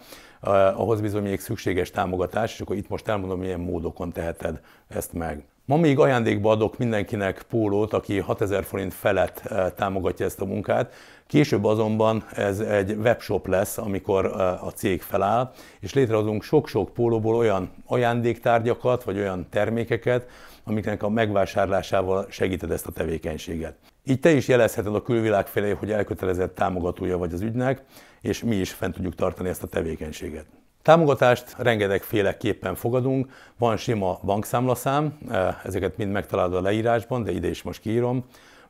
ahhoz 0.51 1.01
bizony 1.01 1.23
még 1.23 1.41
szükséges 1.41 1.91
támogatás, 1.91 2.55
és 2.55 2.61
akkor 2.61 2.77
itt 2.77 2.89
most 2.89 3.09
elmondom, 3.09 3.39
milyen 3.39 3.61
módokon 3.61 4.13
teheted 4.13 4.61
ezt 4.89 5.13
meg. 5.13 5.45
Ma 5.67 5.77
még 5.77 5.99
ajándékba 5.99 6.51
adok 6.51 6.79
mindenkinek 6.79 7.43
pólót, 7.43 7.93
aki 7.93 8.19
6000 8.19 8.65
forint 8.65 8.95
felett 8.95 9.43
eh, 9.45 9.71
támogatja 9.77 10.27
ezt 10.27 10.41
a 10.41 10.45
munkát. 10.45 10.93
Később 11.27 11.65
azonban 11.65 12.25
ez 12.35 12.61
egy 12.61 12.91
webshop 12.91 13.47
lesz, 13.47 13.79
amikor 13.79 14.25
eh, 14.25 14.67
a 14.67 14.71
cég 14.71 15.03
feláll, 15.03 15.53
és 15.81 15.95
létrehozunk 15.95 16.43
sok-sok 16.43 16.93
pólóból 16.93 17.35
olyan 17.37 17.71
ajándéktárgyakat, 17.87 19.05
vagy 19.05 19.19
olyan 19.19 19.47
termékeket, 19.51 20.29
amiknek 20.65 21.03
a 21.03 21.09
megvásárlásával 21.09 22.27
segíted 22.29 22.71
ezt 22.71 22.87
a 22.87 22.93
tevékenységet. 22.93 23.75
Így 24.05 24.21
te 24.21 24.31
is 24.31 24.49
jelezheted 24.49 24.95
a 24.95 25.03
külvilág 25.03 25.47
felé, 25.47 25.71
hogy 25.71 25.91
elkötelezett 25.91 26.55
támogatója 26.55 27.19
vagy 27.19 27.33
az 27.33 27.41
ügynek, 27.41 27.83
és 28.25 28.43
mi 28.43 28.57
is 28.57 28.71
fent 28.71 28.95
tudjuk 28.95 29.15
tartani 29.15 29.49
ezt 29.49 29.63
a 29.63 29.67
tevékenységet. 29.67 30.47
Támogatást 30.83 31.55
rengetegféleképpen 31.59 32.75
fogadunk, 32.75 33.33
van 33.59 33.77
sima 33.77 34.19
bankszámlaszám, 34.23 35.19
eh, 35.31 35.65
ezeket 35.65 35.97
mind 35.97 36.11
megtalálod 36.11 36.55
a 36.55 36.61
leírásban, 36.61 37.23
de 37.23 37.33
ide 37.33 37.49
is 37.49 37.63
most 37.63 37.81
kiírom 37.81 38.25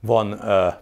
van 0.05 0.33
uh, 0.33 0.39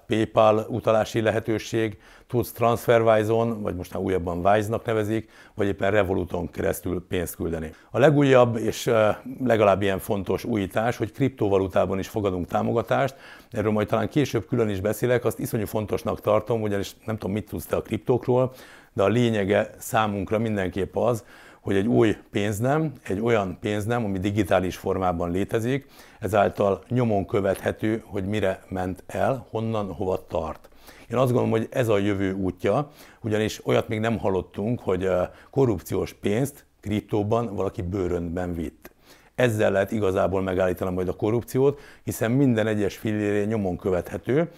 PayPal 0.07 0.67
utalási 0.69 1.21
lehetőség, 1.21 1.99
tudsz 2.27 2.53
TransferWise-on, 2.53 3.63
vagy 3.63 3.75
most 3.75 3.95
már 3.95 4.03
újabban 4.03 4.47
Wise-nak 4.47 4.85
nevezik, 4.85 5.31
vagy 5.55 5.67
éppen 5.67 5.91
Revoluton 5.91 6.51
keresztül 6.51 7.07
pénzt 7.09 7.37
küldeni. 7.37 7.73
A 7.91 7.99
legújabb 7.99 8.57
és 8.57 8.87
uh, 8.87 9.17
legalább 9.45 9.83
ilyen 9.83 9.99
fontos 9.99 10.45
újítás, 10.45 10.97
hogy 10.97 11.13
kriptovalutában 11.13 11.99
is 11.99 12.09
fogadunk 12.09 12.47
támogatást, 12.47 13.15
erről 13.51 13.73
majd 13.73 13.89
talán 13.89 14.09
később 14.09 14.47
külön 14.47 14.69
is 14.69 14.81
beszélek, 14.81 15.25
azt 15.25 15.39
iszonyú 15.39 15.67
fontosnak 15.67 16.21
tartom, 16.21 16.63
ugyanis 16.63 16.97
nem 17.05 17.17
tudom, 17.17 17.35
mit 17.35 17.49
tudsz 17.49 17.67
te 17.67 17.77
a 17.77 17.83
kriptókról, 17.83 18.53
de 18.93 19.03
a 19.03 19.09
lényege 19.09 19.71
számunkra 19.79 20.39
mindenképp 20.39 20.97
az, 20.97 21.25
hogy 21.63 21.77
egy 21.77 21.87
új 21.87 22.17
pénznem, 22.31 22.93
egy 23.03 23.21
olyan 23.21 23.59
pénznem, 23.61 24.05
ami 24.05 24.19
digitális 24.19 24.77
formában 24.77 25.31
létezik, 25.31 25.87
ezáltal 26.21 26.83
nyomon 26.89 27.27
követhető, 27.27 28.03
hogy 28.07 28.25
mire 28.25 28.63
ment 28.69 29.03
el, 29.07 29.47
honnan, 29.51 29.93
hova 29.93 30.27
tart. 30.27 30.69
Én 31.11 31.17
azt 31.17 31.33
gondolom, 31.33 31.51
hogy 31.51 31.69
ez 31.71 31.89
a 31.89 31.99
jövő 31.99 32.33
útja, 32.33 32.91
ugyanis 33.21 33.67
olyat 33.67 33.89
még 33.89 34.01
nem 34.01 34.19
hallottunk, 34.19 34.81
hogy 34.81 35.09
korrupciós 35.51 36.13
pénzt 36.13 36.65
kriptóban 36.81 37.55
valaki 37.55 37.83
bőrönben 37.83 38.55
vitt. 38.55 38.91
Ezzel 39.35 39.73
lehet 39.73 39.93
igazából 39.93 40.43
megállítani 40.43 40.95
majd 40.95 41.09
a 41.09 41.17
korrupciót, 41.17 41.81
hiszen 42.05 42.31
minden 42.31 42.67
egyes 42.67 42.97
filléré 42.97 43.45
nyomon 43.45 43.77
követhető. 43.77 44.51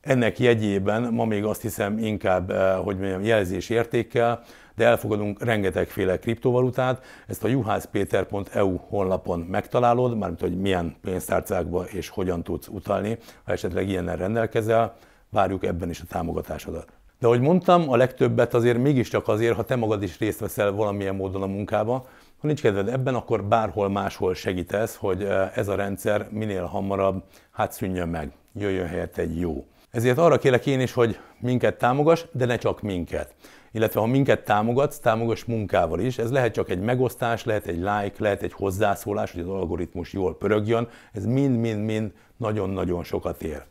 Ennek 0.00 0.38
jegyében 0.38 1.12
ma 1.12 1.24
még 1.24 1.44
azt 1.44 1.62
hiszem 1.62 1.98
inkább, 1.98 2.52
hogy 2.84 2.98
mondjam, 2.98 3.22
jelzés 3.22 3.68
értékkel, 3.68 4.42
de 4.80 4.86
elfogadunk 4.86 5.44
rengetegféle 5.44 6.18
kriptovalutát. 6.18 7.04
Ezt 7.26 7.44
a 7.44 7.48
juhászpéter.eu 7.48 8.76
honlapon 8.88 9.40
megtalálod, 9.40 10.18
mármint 10.18 10.40
hogy 10.40 10.60
milyen 10.60 10.96
pénztárcákba 11.02 11.84
és 11.84 12.08
hogyan 12.08 12.42
tudsz 12.42 12.68
utalni, 12.68 13.18
ha 13.44 13.52
esetleg 13.52 13.88
ilyennel 13.88 14.16
rendelkezel, 14.16 14.94
várjuk 15.30 15.64
ebben 15.64 15.90
is 15.90 16.00
a 16.00 16.04
támogatásodat. 16.08 16.86
De 17.18 17.26
ahogy 17.26 17.40
mondtam, 17.40 17.90
a 17.90 17.96
legtöbbet 17.96 18.54
azért 18.54 18.78
mégiscsak 18.78 19.28
azért, 19.28 19.56
ha 19.56 19.64
te 19.64 19.76
magad 19.76 20.02
is 20.02 20.18
részt 20.18 20.40
veszel 20.40 20.72
valamilyen 20.72 21.14
módon 21.14 21.42
a 21.42 21.46
munkába, 21.46 22.06
ha 22.38 22.46
nincs 22.46 22.60
kedved 22.60 22.88
ebben, 22.88 23.14
akkor 23.14 23.44
bárhol 23.44 23.88
máshol 23.88 24.34
segítesz, 24.34 24.96
hogy 24.96 25.22
eh, 25.22 25.56
ez 25.56 25.68
a 25.68 25.74
rendszer 25.74 26.28
minél 26.30 26.64
hamarabb 26.64 27.22
hát 27.50 27.72
szűnjön 27.72 28.08
meg, 28.08 28.32
jöjjön 28.54 28.86
helyett 28.86 29.16
egy 29.16 29.40
jó. 29.40 29.64
Ezért 29.90 30.18
arra 30.18 30.38
kérek 30.38 30.66
én 30.66 30.80
is, 30.80 30.92
hogy 30.92 31.18
minket 31.38 31.78
támogass, 31.78 32.24
de 32.32 32.44
ne 32.44 32.56
csak 32.56 32.82
minket. 32.82 33.34
Illetve 33.72 34.00
ha 34.00 34.06
minket 34.06 34.44
támogatsz, 34.44 34.98
támogass 34.98 35.44
munkával 35.44 36.00
is. 36.00 36.18
Ez 36.18 36.30
lehet 36.30 36.52
csak 36.52 36.70
egy 36.70 36.80
megosztás, 36.80 37.44
lehet 37.44 37.66
egy 37.66 37.78
like, 37.78 38.14
lehet 38.18 38.42
egy 38.42 38.52
hozzászólás, 38.52 39.32
hogy 39.32 39.42
az 39.42 39.48
algoritmus 39.48 40.12
jól 40.12 40.36
pörögjön. 40.36 40.88
Ez 41.12 41.26
mind-mind-mind 41.26 42.12
nagyon-nagyon 42.36 43.04
sokat 43.04 43.42
ér. 43.42 43.62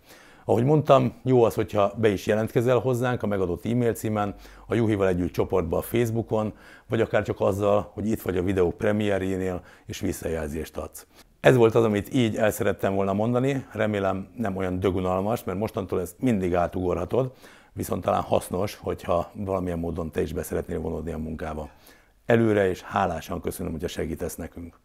Ahogy 0.45 0.63
mondtam, 0.63 1.13
jó 1.23 1.43
az, 1.43 1.53
hogyha 1.53 1.93
be 1.97 2.09
is 2.09 2.25
jelentkezel 2.25 2.77
hozzánk 2.77 3.23
a 3.23 3.27
megadott 3.27 3.65
e-mail 3.65 3.93
címen, 3.93 4.35
a 4.67 4.75
Juhival 4.75 5.07
együtt 5.07 5.31
csoportba 5.31 5.77
a 5.77 5.81
Facebookon, 5.81 6.53
vagy 6.88 7.01
akár 7.01 7.23
csak 7.23 7.39
azzal, 7.39 7.91
hogy 7.93 8.07
itt 8.07 8.21
vagy 8.21 8.38
a 8.38 8.43
videó 8.43 8.71
premierjénél, 8.71 9.62
és 9.85 9.99
visszajelzést 9.99 10.77
adsz. 10.77 11.07
Ez 11.39 11.55
volt 11.55 11.75
az, 11.75 11.83
amit 11.83 12.13
így 12.13 12.35
el 12.35 12.51
szerettem 12.51 12.95
volna 12.95 13.13
mondani, 13.13 13.65
remélem 13.71 14.27
nem 14.35 14.55
olyan 14.55 14.79
dögunalmas, 14.79 15.43
mert 15.43 15.59
mostantól 15.59 16.01
ezt 16.01 16.15
mindig 16.19 16.55
átugorhatod, 16.55 17.31
viszont 17.73 18.03
talán 18.03 18.21
hasznos, 18.21 18.75
hogyha 18.75 19.32
valamilyen 19.34 19.79
módon 19.79 20.12
te 20.12 20.21
is 20.21 20.34
be 20.34 20.43
szeretnél 20.43 20.79
vonódni 20.79 21.12
a 21.12 21.17
munkába. 21.17 21.69
Előre 22.25 22.69
és 22.69 22.82
hálásan 22.82 23.41
köszönöm, 23.41 23.71
hogy 23.71 23.89
segítesz 23.89 24.36
nekünk. 24.36 24.79